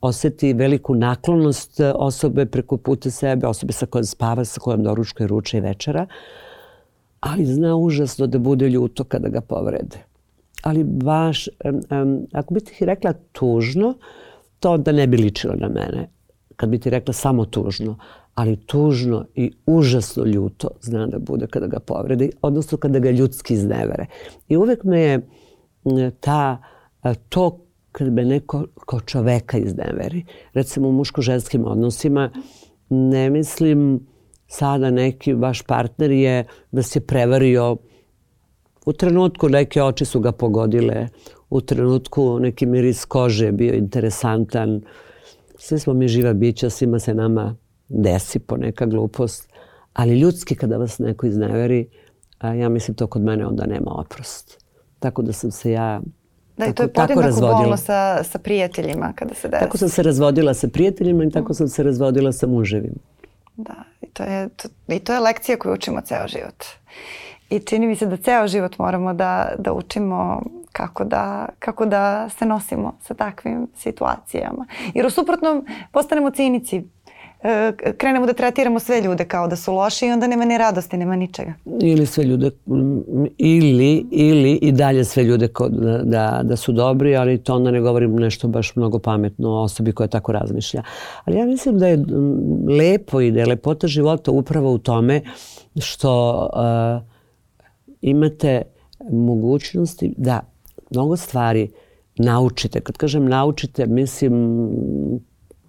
[0.01, 5.27] oseti veliku naklonost osobe preko puta sebe, osobe sa kojom spava, sa kojom doručka i
[5.27, 6.05] ruča i večera,
[7.25, 9.97] ali zna užasno da bude ljuto kada ga povrede.
[10.61, 13.93] Ali baš, um, um, ako bi ti rekla tužno,
[14.59, 16.09] to onda ne bi ličilo na mene.
[16.55, 17.97] Kad bi ti rekla samo tužno,
[18.35, 23.53] ali tužno i užasno ljuto zna da bude kada ga povredi, odnosno kada ga ljudski
[23.53, 24.05] iznevere.
[24.47, 24.99] I uvek me
[25.83, 26.57] je ta,
[27.29, 27.59] to
[27.91, 30.25] kad me neko kao čoveka izneveri.
[30.53, 32.29] Recimo u muško-ženskim odnosima
[32.89, 34.07] ne mislim
[34.47, 37.77] sada neki vaš partner je da se prevario
[38.85, 41.07] u trenutku neke oči su ga pogodile,
[41.49, 44.81] u trenutku neki miris kože je bio interesantan.
[45.57, 47.55] Svi smo mi živa bića, svima se nama
[47.89, 49.49] desi po neka glupost,
[49.93, 51.87] ali ljudski kada vas neko izneveri,
[52.37, 54.65] a ja mislim to kod mene onda nema oprost.
[54.99, 56.01] Tako da sam se ja
[56.57, 59.63] Da, i to je podjednako bolno sa, sa prijateljima kada se desi.
[59.63, 62.99] Tako sam se razvodila sa prijateljima i tako sam se razvodila sa muževima.
[63.57, 66.65] Da, i to je, to, i to je lekcija koju učimo ceo život.
[67.49, 70.41] I čini mi se da ceo život moramo da, da učimo
[70.71, 74.65] kako da, kako da se nosimo sa takvim situacijama.
[74.93, 76.83] Jer u suprotnom postanemo cinici,
[77.97, 81.15] krenemo da tretiramo sve ljude kao da su loši i onda nema ni radosti, nema
[81.15, 81.53] ničega.
[81.81, 82.51] Ili sve ljude,
[83.37, 87.71] ili, ili i dalje sve ljude ko, da, da, da su dobri, ali to onda
[87.71, 90.83] ne govorim nešto baš mnogo pametno o osobi koja tako razmišlja.
[91.25, 92.05] Ali ja mislim da je
[92.77, 95.21] lepo i da je lepota života upravo u tome
[95.79, 97.15] što uh,
[98.01, 98.61] imate
[99.11, 100.39] mogućnosti da
[100.91, 101.71] mnogo stvari
[102.17, 102.81] naučite.
[102.81, 104.59] Kad kažem naučite, mislim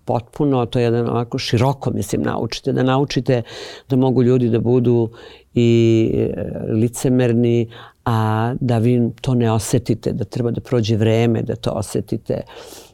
[0.07, 2.73] potpuno, to je jedan ovako široko, mislim, naučite.
[2.73, 3.42] Da naučite
[3.88, 5.11] da mogu ljudi da budu
[5.55, 6.33] i e,
[6.73, 7.69] licemerni,
[8.05, 12.42] a da vi to ne osetite, da treba da prođe vreme da to osetite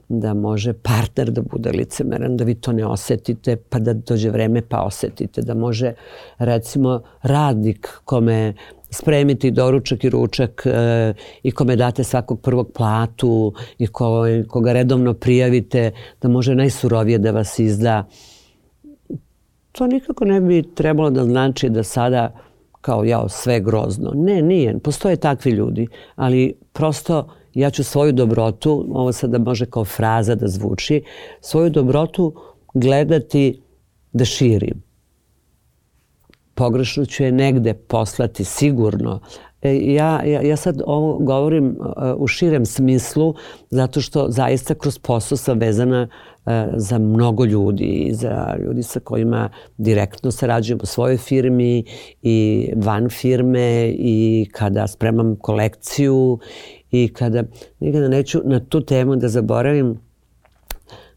[0.09, 4.63] da može partner da bude licemeran, da vi to ne osetite, pa da dođe vreme
[4.69, 5.93] pa osetite, da može
[6.39, 8.55] recimo radnik kome
[8.93, 15.15] spremiti doručak i ručak e, i kome date svakog prvog platu i ko, koga redovno
[15.15, 15.91] prijavite
[16.23, 18.09] da može najsurovije da vas izda.
[19.73, 22.35] To nikako ne bi trebalo da znači da sada
[22.81, 24.13] kao jao sve grozno.
[24.15, 24.79] Ne, nije.
[24.79, 30.49] Postoje takvi ljudi, ali prosto ja ću svoju dobrotu, ovo sada može kao fraza da
[30.49, 31.03] zvuči,
[31.41, 32.35] svoju dobrotu
[32.75, 33.63] gledati
[34.13, 34.92] da širim
[36.55, 39.21] pogrešno ću je negde poslati sigurno.
[39.63, 43.35] E, ja, ja, ja sad ovo govorim uh, u širem smislu
[43.71, 46.09] zato što zaista kroz posao sam vezana
[46.45, 51.85] uh, za mnogo ljudi i za ljudi sa kojima direktno sarađujem u svojoj firmi
[52.23, 56.39] i van firme i kada spremam kolekciju
[56.91, 57.43] i kada
[57.81, 60.01] nikada neću na tu temu da zaboravim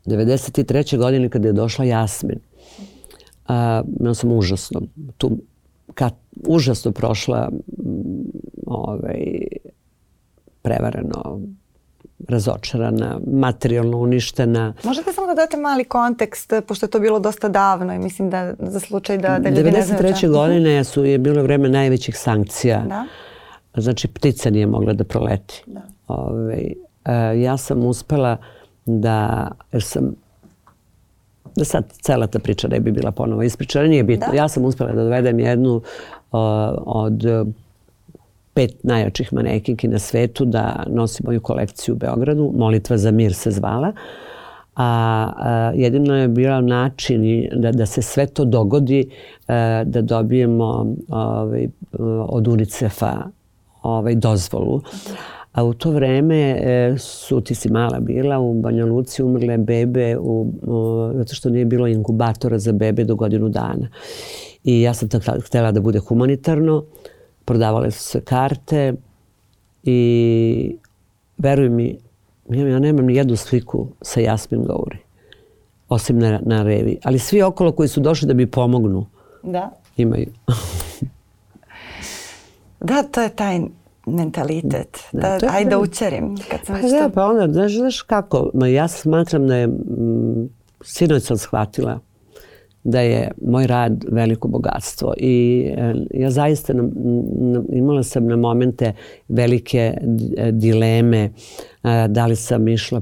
[0.06, 0.98] 93.
[0.98, 2.40] godine kada je došla Jasmin
[3.48, 4.82] a, ja sam užasno
[5.18, 5.38] tu
[5.94, 6.14] kad,
[6.48, 7.52] užasno prošla
[8.66, 9.24] ovaj,
[10.62, 11.40] prevarano
[12.28, 14.74] razočarana, materijalno uništena.
[14.84, 18.54] Možete samo da date mali kontekst, pošto je to bilo dosta davno i mislim da
[18.60, 20.32] za slučaj da, da ljudi 93.
[20.32, 22.84] godine su, je bilo vreme najvećih sankcija.
[22.90, 23.06] Da.
[23.82, 25.64] Znači, ptica nije mogla da proleti.
[25.66, 25.82] Da.
[26.08, 26.58] Ove,
[27.06, 28.38] ovaj, ja sam uspela
[28.86, 30.16] da, jer sam
[31.56, 34.28] da sad cela ta priča ne bi bila ponovo ispričana, nije bitno.
[34.32, 34.38] Da.
[34.38, 35.82] Ja sam uspela da dovedem jednu uh,
[36.86, 37.24] od
[38.54, 42.54] pet najjačih manekinki na svetu da nosi moju kolekciju u Beogradu.
[42.58, 43.92] Molitva za mir se zvala.
[44.76, 49.10] A, a jedino je bio način da, da se sve to dogodi,
[49.48, 51.68] a, da dobijemo ovaj,
[52.28, 53.30] od UNICEF-a
[53.84, 54.82] ovaj, dozvolu.
[55.56, 60.18] A u to vreme e, su, ti si mala bila, u Banja Luci umrle bebe
[60.18, 63.88] u, u, zato što nije bilo inkubatora za bebe do godinu dana.
[64.64, 66.84] I ja sam tako htela da bude humanitarno,
[67.46, 68.94] prodavale su se karte
[69.84, 70.78] i
[71.38, 71.98] veruj mi,
[72.50, 74.98] ja nemam ni jednu sliku sa Jasmin Gauri,
[75.90, 76.98] osim na, na revi.
[77.04, 79.06] Ali svi okolo koji su došli da mi pomognu,
[79.44, 79.72] da.
[79.98, 80.32] imaju.
[82.80, 83.60] da, to je taj
[84.06, 85.00] mentalitet.
[85.12, 86.36] Da, je, ajde da učerim.
[86.52, 90.50] Kad sam pa da, pa onda, znaš, znaš kako, ma ja smatram da je, m,
[90.84, 92.00] sinoć sam shvatila
[92.86, 96.84] da je moj rad veliko bogatstvo i e, ja zaista na,
[97.40, 98.94] na, imala sam na momente
[99.28, 99.98] velike
[100.52, 101.32] dileme e,
[102.08, 103.02] da li sam išla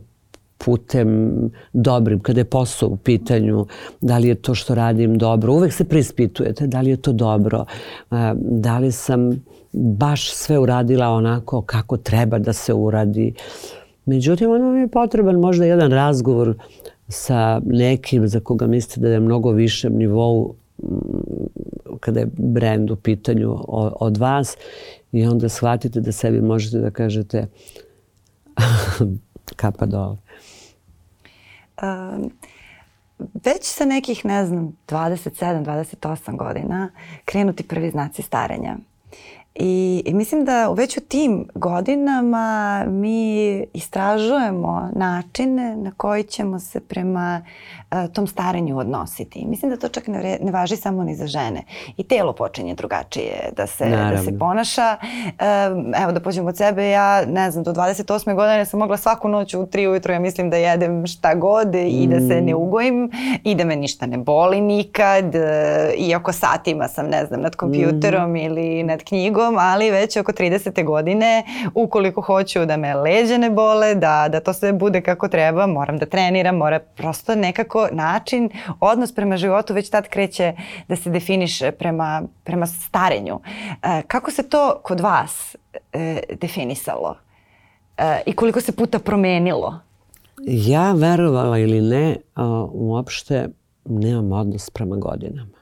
[0.57, 1.31] putem
[1.73, 3.65] dobrim, kada je posao u pitanju,
[4.01, 5.53] da li je to što radim dobro.
[5.53, 7.65] Uvek se prispitujete da li je to dobro,
[8.11, 9.43] e, da li sam
[9.73, 13.33] baš sve uradila onako kako treba da se uradi.
[14.05, 16.55] Međutim, ono mi je potreban možda jedan razgovor
[17.07, 20.87] sa nekim za koga mislite da je mnogo višem nivou mm,
[21.99, 23.57] kada je brend u pitanju
[23.99, 24.57] od vas
[25.11, 27.47] i onda shvatite da sebi možete da kažete
[29.55, 30.17] kapa dole.
[31.81, 32.31] Um,
[33.45, 36.89] već sa nekih, ne znam, 27, 28 godina
[37.25, 38.77] krenuti prvi znaci starenja.
[39.55, 46.79] I, I mislim da već u tim godinama mi istražujemo načine na koji ćemo se
[46.79, 47.41] prema
[47.91, 49.45] uh, tom starenju odnositi.
[49.45, 51.63] Mislim da to čak ne, ne važi samo ni za žene.
[51.97, 54.97] I telo počinje drugačije da se, da se ponaša.
[56.03, 58.35] Evo da pođemo od sebe, ja ne znam, do 28.
[58.35, 62.07] godine sam mogla svaku noć u 3 ujutro, ja mislim da jedem šta god i
[62.07, 62.57] da se ne mm.
[62.57, 63.11] ugojim
[63.43, 65.25] i da me ništa ne boli nikad.
[65.25, 65.41] Uh,
[65.97, 68.35] iako satima sam, ne znam, nad kompjuterom mm.
[68.35, 70.85] ili nad knjigom drugom, ali već oko 30.
[70.85, 75.67] godine, ukoliko hoću da me leđe ne bole, da, da to sve bude kako treba,
[75.67, 80.53] moram da treniram, mora prosto nekako način, odnos prema životu već tad kreće
[80.87, 83.39] da se definiše prema, prema starenju.
[83.83, 85.55] E, kako se to kod vas
[85.93, 87.15] e, definisalo?
[87.97, 89.79] E, I koliko se puta promenilo?
[90.47, 92.15] Ja verovala ili ne,
[92.71, 93.49] uopšte
[93.85, 95.52] nemam odnos prema godinama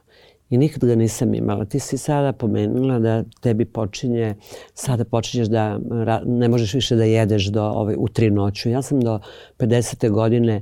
[0.51, 1.65] i nikad ga nisam imala.
[1.65, 4.35] Ti si sada pomenula da tebi počinje,
[4.73, 5.79] sada počinješ da
[6.25, 8.69] ne možeš više da jedeš do, ovaj, u tri noću.
[8.69, 9.19] Ja sam do
[9.59, 10.09] 50.
[10.09, 10.61] godine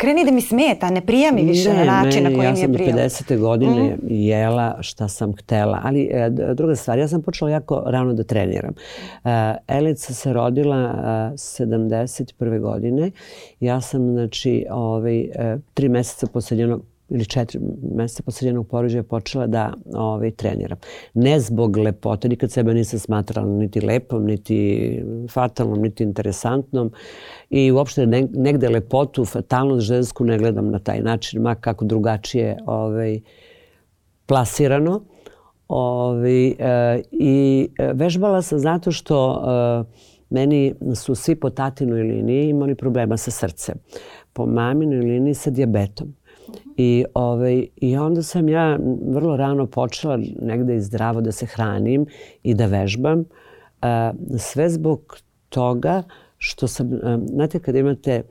[0.00, 2.60] Kreni da mi smeta, ne prija mi više ne, na način na koji ja mi
[2.60, 3.00] je prijela.
[3.00, 3.40] Ja sam do 50.
[3.40, 4.06] godine mm.
[4.08, 5.80] jela šta sam htela.
[5.84, 8.74] Ali e, druga stvar, ja sam počela jako rano da treniram.
[9.24, 9.30] Uh,
[9.68, 12.60] Elica se rodila uh, 71.
[12.60, 13.10] godine.
[13.60, 17.60] Ja sam, znači, ovaj, uh, tri meseca posle njenog ili četiri
[17.94, 20.78] meseca posle njenog porođaja počela da ovaj, treniram.
[21.14, 26.92] Ne zbog lepote, nikad sebe nisam smatrala niti lepom, niti fatalnom, niti interesantnom
[27.50, 32.56] i uopšte ne, negde lepotu, fatalnost žensku ne gledam na taj način, ma kako drugačije
[32.66, 33.20] ovaj,
[34.26, 35.02] plasirano.
[35.68, 42.74] Ovaj, e, I vežbala sam zato što e, meni su svi po tatinoj liniji imali
[42.74, 43.74] problema sa srcem.
[44.32, 46.14] Po maminoj liniji sa dijabetom.
[46.76, 48.78] I, ovaj, I onda sam ja
[49.08, 52.06] vrlo rano počela negde i zdravo da se hranim
[52.42, 53.24] i da vežbam.
[54.38, 55.16] Sve zbog
[55.48, 56.02] toga
[56.38, 56.90] što sam,
[57.26, 58.22] znate kad imate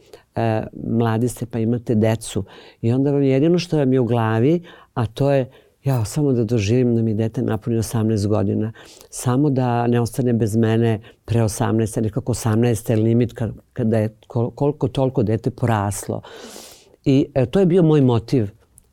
[0.88, 2.43] mladi ste pa imate decu
[2.82, 4.63] i onda vam jedino što vam je u glavi,
[4.93, 5.51] a to je
[5.84, 8.72] ja samo da doživim da mi dete napuni 18 godina.
[9.09, 13.34] Samo da ne ostane bez mene pre 18, nekako 18 je limit
[13.74, 14.15] kada je
[14.55, 16.17] koliko toliko dete poraslo.
[16.17, 16.68] Uh,
[17.10, 18.49] I e, to je bio moj motiv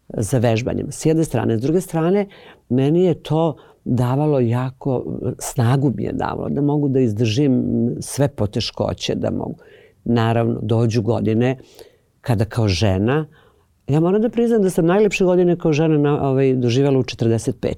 [0.08, 0.86] za vežbanjem.
[0.90, 1.58] S jedne strane.
[1.58, 2.26] S druge strane,
[2.68, 5.04] meni je to davalo jako,
[5.38, 7.64] snagu mi je davalo da mogu da izdržim
[8.00, 9.58] sve poteškoće, da mogu.
[10.04, 11.58] Naravno, dođu godine
[12.20, 13.26] kada kao žena,
[13.88, 17.74] ja moram da priznam da sam najlepše godine kao žena na, ovaj, doživala u 45.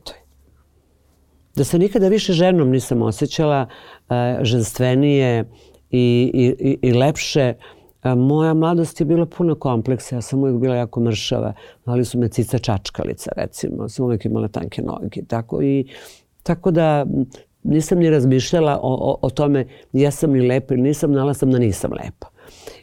[1.56, 5.44] Da se nikada više ženom nisam osjećala uh, ženstvenije
[5.90, 10.76] i, i, i lepše uh, Moja mladost je bila puno kompleksa, ja sam uvijek bila
[10.76, 11.52] jako mršava,
[11.84, 15.22] ali su me cica čačkalica recimo, sam uvijek imala tanke noge.
[15.28, 15.86] Tako, i,
[16.42, 17.06] tako da
[17.62, 21.58] nisam ni razmišljala o, o, o tome jesam li lepa ili nisam, nala sam da
[21.58, 22.26] nisam lepa.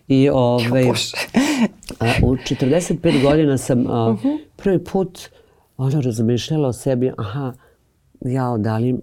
[0.08, 0.90] I ovaj,
[2.00, 4.38] a, u 45 godina sam a, uh -huh.
[4.56, 5.30] prvi put
[5.78, 7.54] ono razmišljala o sebi, aha,
[8.22, 8.96] ja, da li,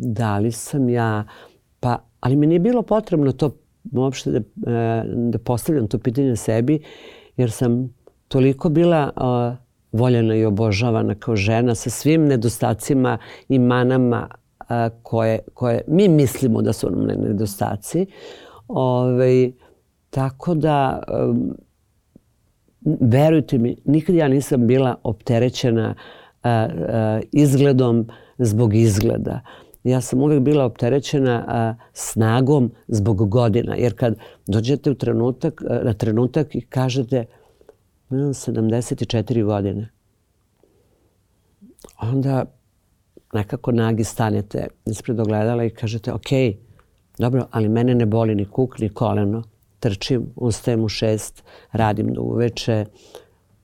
[0.00, 1.24] da li sam ja,
[1.80, 3.56] pa, ali mi nije bilo potrebno to
[3.92, 4.38] uopšte da,
[4.72, 6.82] e, da postavljam to pitanje sebi,
[7.36, 7.94] jer sam
[8.28, 9.64] toliko bila uh,
[10.00, 13.18] voljena i obožavana kao žena sa svim nedostacima
[13.48, 14.28] i manama
[14.60, 14.66] uh,
[15.02, 18.06] koje, koje mi mislimo da su nam nedostaci.
[18.68, 19.52] Ove, ovaj,
[20.10, 21.02] tako da,
[23.00, 28.08] verujte mi, nikad ja nisam bila opterećena uh, uh, izgledom
[28.38, 29.40] zbog izgleda
[29.84, 33.74] ja sam uvek bila opterećena a, snagom zbog godina.
[33.74, 34.16] Jer kad
[34.46, 37.24] dođete u trenutak, a, na trenutak i kažete
[38.10, 39.90] imam 74 godine,
[42.00, 42.44] onda
[43.32, 46.30] nekako nagi stanete ispred ogledala i kažete ok,
[47.18, 49.42] dobro, ali mene ne boli ni kuk, ni koleno.
[49.80, 52.84] Trčim, ustajem u šest, radim do uveče,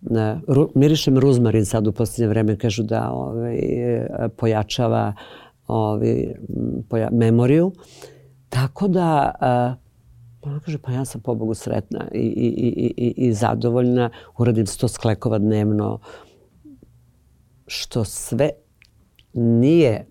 [0.00, 3.58] ne, ru, mirišem ruzmarin sad u posljednje vreme, kažu da ovaj,
[4.36, 5.14] pojačava
[5.70, 6.34] ovaj,
[6.88, 7.72] poja, memoriju.
[8.48, 9.32] Tako da,
[10.40, 14.66] pa ona kaže, pa ja sam pobogu sretna i, i, i, i, i zadovoljna, uradim
[14.66, 15.98] sto sklekova dnevno,
[17.66, 18.50] što sve
[19.32, 20.06] nije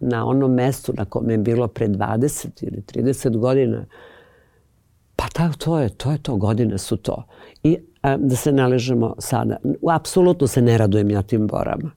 [0.00, 3.86] na onom mestu na kome je bilo pre 20 ili 30 godina,
[5.16, 7.24] pa ta, to je to, je to godine su to.
[7.62, 9.56] I a, da se naležemo sada,
[9.90, 11.90] apsolutno se ne radujem ja tim borama.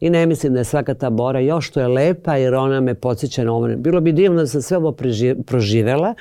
[0.00, 2.94] I ne mislim da je svaka ta bora još što je lepa jer ona me
[2.94, 3.68] podsjeća na ovo.
[3.76, 4.94] Bilo bi divno da sam sve ovo
[5.46, 6.14] proživela,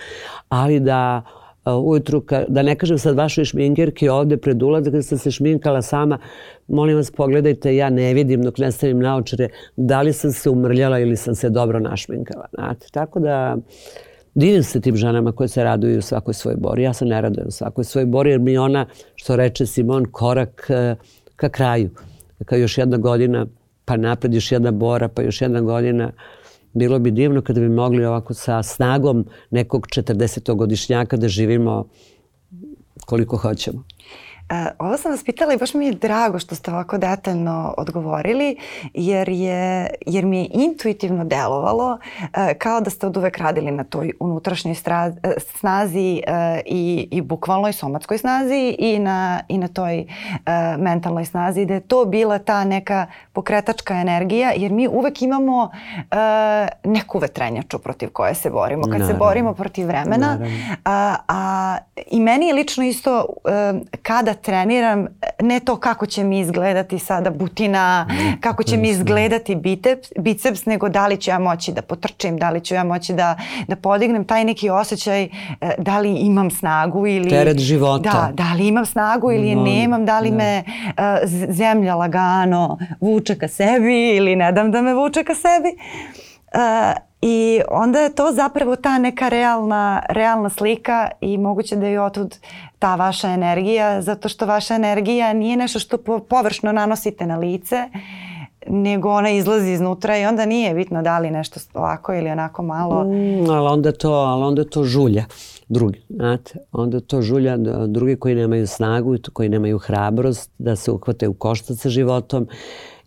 [0.49, 1.22] ali da
[1.66, 6.20] ujutru, da ne kažem sad vašoj šminkerki ovde pred ulazak, kada sam se šminkala sama,
[6.68, 10.99] molim vas pogledajte, ja ne vidim dok ne stavim naočare da li sam se umrljala
[10.99, 12.45] ili sam se dobro našminkala.
[12.53, 12.88] Znate?
[12.91, 13.57] Tako da
[14.36, 16.84] divim se tim ženama koje se raduju u svakoj svojoj bori.
[16.84, 18.86] Ja se ne radujem u svakoj svojoj bori jer mi ona,
[19.16, 20.68] što reče Simon, korak
[21.36, 21.89] ka kraju.
[22.45, 23.45] Kao još jedna godina,
[23.86, 26.11] pa napred još jedna bora, pa još jedna godina
[26.75, 31.86] bilo bi divno kada bi mogli ovako sa snagom nekog 40-godišnjaka da živimo
[33.05, 33.83] koliko hoćemo.
[34.50, 38.58] E, ovo sam vas pitala i baš mi je drago što ste ovako detaljno odgovorili,
[38.93, 41.98] jer, je, jer mi je intuitivno delovalo
[42.34, 47.22] e, kao da ste od uvek radili na toj unutrašnjoj e, snazi e, i, i
[47.22, 50.06] bukvalnoj somatskoj snazi i na, i na toj e,
[50.78, 56.16] mentalnoj snazi, da je to bila ta neka pokretačka energija, jer mi uvek imamo e,
[56.84, 58.82] neku vetrenjaču protiv koje se borimo.
[58.82, 59.14] Kad Naravno.
[59.14, 60.39] se borimo protiv vremena,
[60.86, 61.78] a, a
[62.08, 65.07] i meni je lično isto e, kada treniram
[65.41, 68.07] ne to kako će mi izgledati sada butina,
[68.39, 72.49] kako će mi izgledati biceps, biceps, nego da li ću ja moći da potrčim, da
[72.49, 75.29] li ću ja moći da, da podignem taj neki osjećaj e,
[75.77, 77.29] da li imam snagu ili...
[77.29, 78.09] Teret života.
[78.09, 80.36] Da, da li imam snagu ili no, nemam, da li da.
[80.36, 80.93] me uh,
[81.49, 85.77] zemlja lagano vuče ka sebi ili ne dam da me vuče ka sebi.
[87.22, 92.36] I onda je to zapravo ta neka realna, realna slika i moguće da je otud
[92.80, 95.97] ta vaša energija, zato što vaša energija nije nešto što
[96.30, 97.89] površno nanosite na lice,
[98.68, 103.03] nego ona izlazi iznutra i onda nije bitno da li nešto ovako ili onako malo.
[103.03, 105.26] Mm, ali onda to, ali onda to žulja
[105.68, 106.60] drugi, znate.
[106.72, 111.78] Onda to žulja drugi koji nemaju snagu koji nemaju hrabrost da se uhvate u koštac
[111.78, 112.47] sa životom.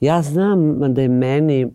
[0.01, 1.71] Ja znam da je meni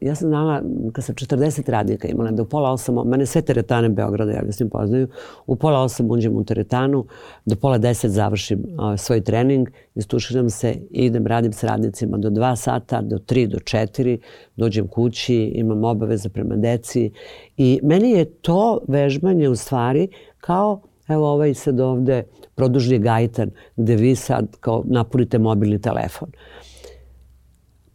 [0.00, 0.62] ja sam znala,
[0.92, 4.52] kad sam 40 radnika imala, da u pola osam, mene sve teretane Beograda, ja ga
[4.52, 5.08] svim poznaju,
[5.46, 7.06] u pola osam uđem u teretanu,
[7.44, 12.56] do pola deset završim uh, svoj trening, istuširam se, idem, radim s radnicima do dva
[12.56, 14.20] sata, do tri, do četiri,
[14.56, 17.12] dođem kući, imam obaveze prema deci
[17.56, 20.08] i meni je to vežbanje u stvari
[20.38, 22.22] kao evo ovaj sad ovde
[22.54, 26.28] produžni gajtan gde vi sad kao napunite mobilni telefon.
[26.28, 26.61] Uh,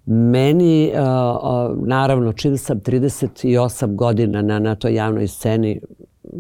[0.10, 0.92] Meni,
[1.86, 5.82] naravno, čim sam 38 godina na, na toj javnoj sceni,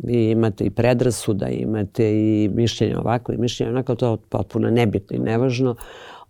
[0.04, 5.16] vi imate i predrasuda, imate i mišljenje ovako i mišljenje onako, to je potpuno nebitno
[5.16, 5.76] i nevažno.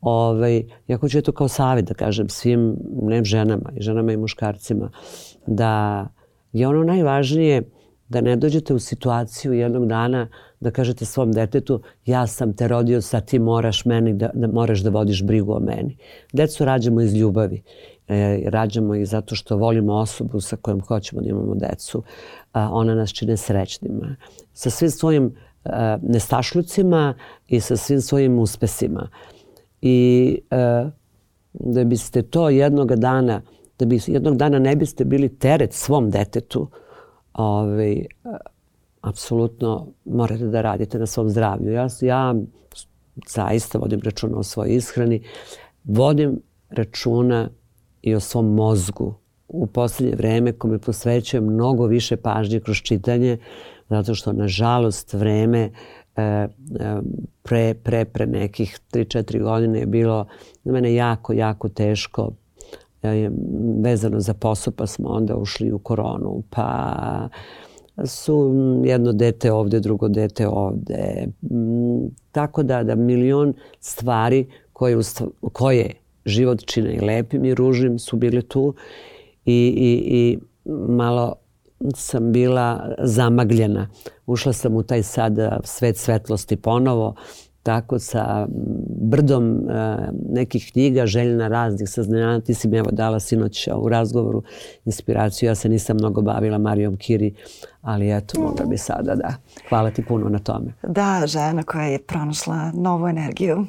[0.02, 4.90] Ovaj, ja hoću to kao savjet da kažem svim, ne ženama, i ženama i muškarcima,
[5.48, 6.08] da
[6.54, 7.64] je ono najvažnije
[8.10, 10.28] da ne dođete u situaciju jednog dana
[10.60, 14.80] da kažete svom detetu ja sam te rodio, sad ti moraš meni da, da moraš
[14.80, 15.98] da vodiš brigu o meni.
[16.34, 17.62] Decu rađamo iz ljubavi.
[18.08, 22.04] E, rađamo ih zato što volimo osobu sa kojom hoćemo da imamo decu.
[22.54, 24.16] A, ona nas čine srećnima.
[24.54, 27.14] Sa svim svojim a, nestašlucima
[27.48, 29.10] i sa svim svojim uspesima.
[29.82, 30.90] I a,
[31.54, 33.42] da biste to jednog dana,
[33.80, 36.68] da bi jednog dana ne biste bili teret svom detetu,
[37.34, 38.06] ovaj,
[39.08, 41.72] apsolutno morate da radite na svom zdravlju.
[41.72, 42.36] Ja, ja
[43.28, 45.24] zaista vodim računa o svojoj ishrani,
[45.84, 47.50] vodim računa
[48.02, 49.14] i o svom mozgu.
[49.48, 53.38] U poslednje vreme kome posvećujem mnogo više pažnje kroz čitanje,
[53.90, 55.60] zato što, nažalost, vreme
[56.16, 56.48] e, e,
[57.44, 60.28] pre, pre, pre nekih 3-4 godine je bilo
[60.64, 62.32] na mene jako, jako teško
[63.04, 63.30] e,
[63.84, 67.30] vezano za posao, pa smo onda ušli u koronu, pa
[68.06, 68.54] su
[68.86, 71.28] jedno dete ovde, drugo dete ovde.
[71.42, 74.98] Mm, tako da, da milion stvari koje,
[75.54, 75.94] koje
[76.26, 78.74] život čine i lepim i ružnim su bile tu
[79.46, 80.38] i, i, i
[80.88, 81.36] malo
[81.96, 83.90] sam bila zamagljena.
[84.26, 87.16] Ušla sam u taj sad svet svetlosti ponovo,
[87.64, 88.48] tako sa
[88.88, 89.68] brdom
[90.30, 92.40] nekih knjiga, željena raznih saznanja.
[92.40, 94.44] Ti si mi evo dala sinoć u razgovoru
[94.86, 95.48] inspiraciju.
[95.48, 97.34] Ja se nisam mnogo bavila Marijom Kiri,
[97.88, 99.34] ali eto, mogla bi sada da.
[99.70, 100.74] Hvala ti puno na tome.
[100.84, 103.66] Da, žena koja je pronašla novu energiju.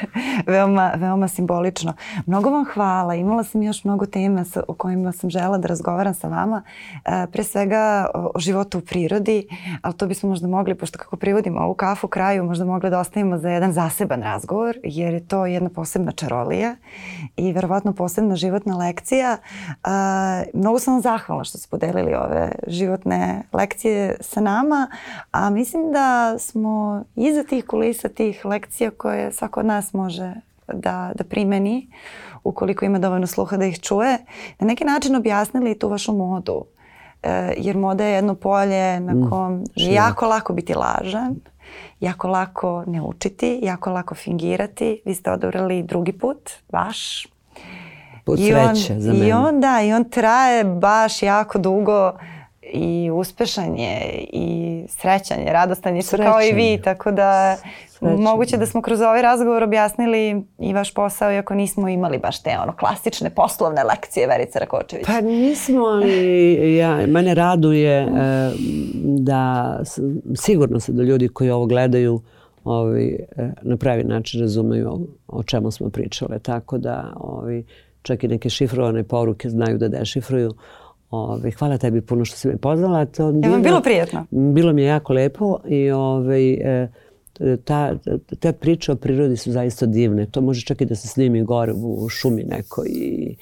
[0.52, 1.94] veoma, veoma simbolično.
[2.26, 3.14] Mnogo vam hvala.
[3.14, 6.62] Imala sam još mnogo tema o kojima sam žela da razgovaram sa vama.
[7.04, 9.48] E, pre svega o životu u prirodi,
[9.82, 13.38] ali to bismo možda mogli, pošto kako privodimo ovu kafu kraju, možda mogli da ostavimo
[13.38, 16.76] za jedan zaseban razgovor, jer je to jedna posebna čarolija
[17.36, 19.36] i verovatno posebna životna lekcija.
[19.36, 19.88] E,
[20.54, 23.61] mnogo sam vam zahvala što ste podelili ove životne lekcije
[24.20, 24.88] sa nama,
[25.30, 30.34] a mislim da smo iza tih kulisa, tih lekcija koje svako od nas može
[30.72, 31.88] da, da primeni
[32.44, 34.18] ukoliko ima dovoljno sluha da ih čuje,
[34.58, 36.64] na neki način objasnili tu vašu modu.
[37.22, 41.34] E, jer moda je jedno polje na mm, kom mm, je jako lako biti lažan,
[42.00, 45.02] jako lako ne učiti, jako lako fingirati.
[45.04, 47.26] Vi ste odabrali drugi put, vaš.
[48.24, 49.28] Put I on, sreće za mene.
[49.28, 52.12] I on, da, i on traje baš jako dugo
[52.62, 56.26] i uspešan je i srećan je, radostan je srećan.
[56.26, 57.56] kao i vi, tako da
[57.88, 58.22] srećan.
[58.22, 62.58] moguće da smo kroz ovaj razgovor objasnili i vaš posao, iako nismo imali baš te
[62.62, 65.06] ono klasične poslovne lekcije Verice Rakočević.
[65.06, 68.06] Pa nismo, ali ja, mene raduje e,
[69.04, 69.78] da
[70.34, 72.20] sigurno se da ljudi koji ovo gledaju
[72.64, 77.64] ovi, e, na pravi način razumeju o, o čemu smo pričale, tako da ovi,
[78.02, 80.54] čak i neke šifrovane poruke znaju da dešifruju.
[81.12, 83.04] Ove, hvala tebi puno što si me pozvala.
[83.04, 84.26] To bilo, je bilo prijetno?
[84.30, 86.88] Bilo mi je jako lepo i ove, e,
[87.64, 87.94] ta,
[88.40, 90.26] te priče o prirodi su zaista divne.
[90.26, 93.36] To može čak i da se snimi gore u šumi nekoj i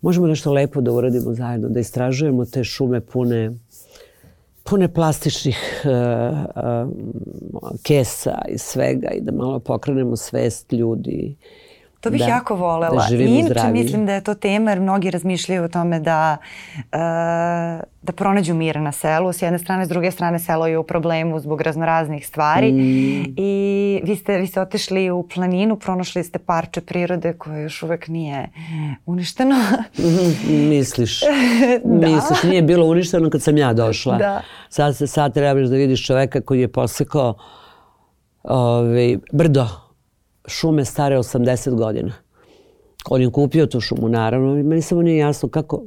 [0.00, 3.50] možemo nešto lepo da uradimo zajedno, da istražujemo te šume pune
[4.62, 5.90] pune plastičnih uh,
[7.52, 11.36] uh, kesa i svega i da malo pokrenemo svest ljudi
[12.00, 13.06] To bih da, jako volela.
[13.08, 16.36] Da I inače mislim da je to tema jer mnogi razmišljaju o tome da,
[16.76, 16.82] uh,
[18.02, 19.32] da pronađu mir na selu.
[19.32, 22.72] S jedne strane, s druge strane selo je u problemu zbog raznoraznih stvari.
[22.72, 23.34] Mm.
[23.36, 28.08] I vi ste, vi ste otešli u planinu, pronašli ste parče prirode koje još uvek
[28.08, 28.48] nije
[29.06, 29.56] uništeno.
[30.48, 31.20] Misliš.
[31.84, 32.06] da.
[32.06, 34.16] Misliš, nije bilo uništeno kad sam ja došla.
[34.16, 34.40] Da.
[34.68, 37.34] Sad, sad trebaš da vidiš čoveka koji je posekao
[38.42, 39.89] ovaj, brdo
[40.46, 42.12] šume stare 80 godina.
[43.08, 45.82] On je kupio tu šumu, naravno, i meni samo nije jasno kako,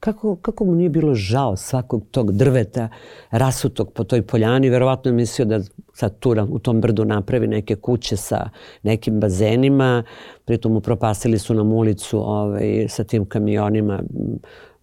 [0.00, 2.88] kako, kako mu nije bilo žao svakog tog drveta
[3.30, 4.70] rasutog po toj poljani.
[4.70, 5.60] Verovatno je mislio da
[5.94, 8.50] sad tu u tom brdu napravi neke kuće sa
[8.82, 10.02] nekim bazenima.
[10.44, 14.02] Pritom upropasili su nam ulicu ovaj, sa tim kamionima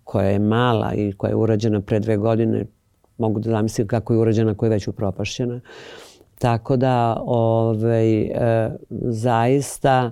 [0.03, 2.65] koja je mala i koja je urađena pre dve godine.
[3.17, 5.59] Mogu da zamislim kako je urađena koja je već upropašćena.
[6.44, 8.72] Tako da ovaj, e,
[9.02, 10.12] zaista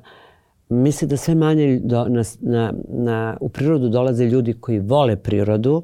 [0.70, 5.84] mislim da sve manje do, na, na, na, u prirodu dolaze ljudi koji vole prirodu,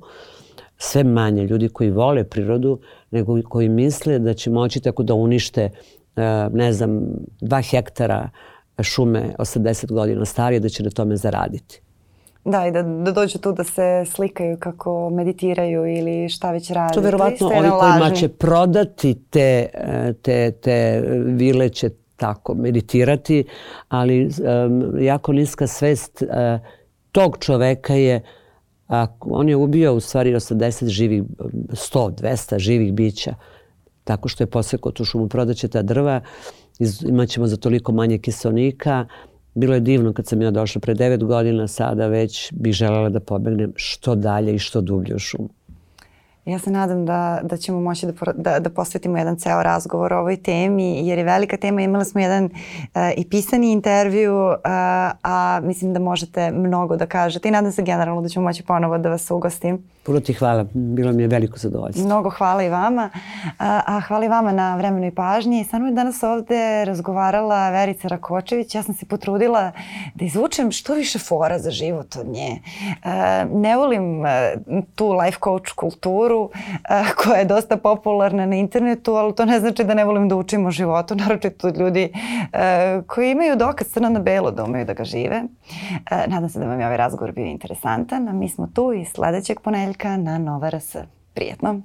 [0.77, 2.79] sve manje ljudi koji vole prirodu,
[3.11, 5.61] nego koji misle da će moći tako da unište,
[6.15, 7.01] e, ne znam,
[7.41, 8.29] dva hektara
[8.81, 11.81] šume 80 godina starije, da će na tome zaraditi.
[12.51, 16.93] Da, i da, da dođu tu da se slikaju kako meditiraju ili šta već radi.
[16.93, 23.45] To verovatno oni kojima će prodati te, e, te, te vile će tako meditirati,
[23.89, 26.27] ali um, jako niska svest uh,
[27.11, 28.21] tog čoveka je
[28.87, 33.35] a, on je ubio u stvari 80 živih, 100, 200 živih bića
[34.07, 36.21] tako što je posekao tu šumu, prodaće ta drva,
[36.79, 39.05] iz, imaćemo za toliko manje kiselnika,
[39.57, 43.19] bilo je divno kad sam ja došla pre devet godina, sada već bih želela da
[43.19, 45.49] pobegnem što dalje i što dublje u šumu.
[46.45, 50.19] Ja se nadam da, da ćemo moći da, da, da posvetimo jedan ceo razgovor o
[50.19, 51.81] ovoj temi, jer je velika tema.
[51.81, 52.51] Imali smo jedan uh,
[53.17, 54.55] i pisani intervju, uh,
[55.23, 58.97] a mislim da možete mnogo da kažete i nadam se generalno da ćemo moći ponovo
[58.97, 59.83] da vas ugostim.
[60.07, 62.05] Puno ti hvala, bilo mi je veliko zadovoljstvo.
[62.05, 63.09] Mnogo hvala i vama,
[63.59, 65.63] a, a hvala i vama na vremenu i pažnji.
[65.63, 68.75] Sa mnom je danas ovde razgovarala Verica Rakočević.
[68.75, 69.71] Ja sam se potrudila
[70.15, 72.61] da izvučem što više fora za život od nje.
[73.03, 74.51] A, ne volim a,
[74.95, 76.49] tu life coach kulturu
[76.89, 80.35] a, koja je dosta popularna na internetu, ali to ne znači da ne volim da
[80.35, 82.13] učim o životu, naročito od ljudi
[82.53, 85.43] a, koji imaju dokaz crno na belo da umeju da ga žive.
[86.11, 89.05] A, nadam se da vam je ovaj razgovor bio interesantan, a mi smo tu i
[89.05, 89.59] sledećeg
[89.97, 90.95] poneljka na Nova RS.
[91.33, 91.81] Prijetno!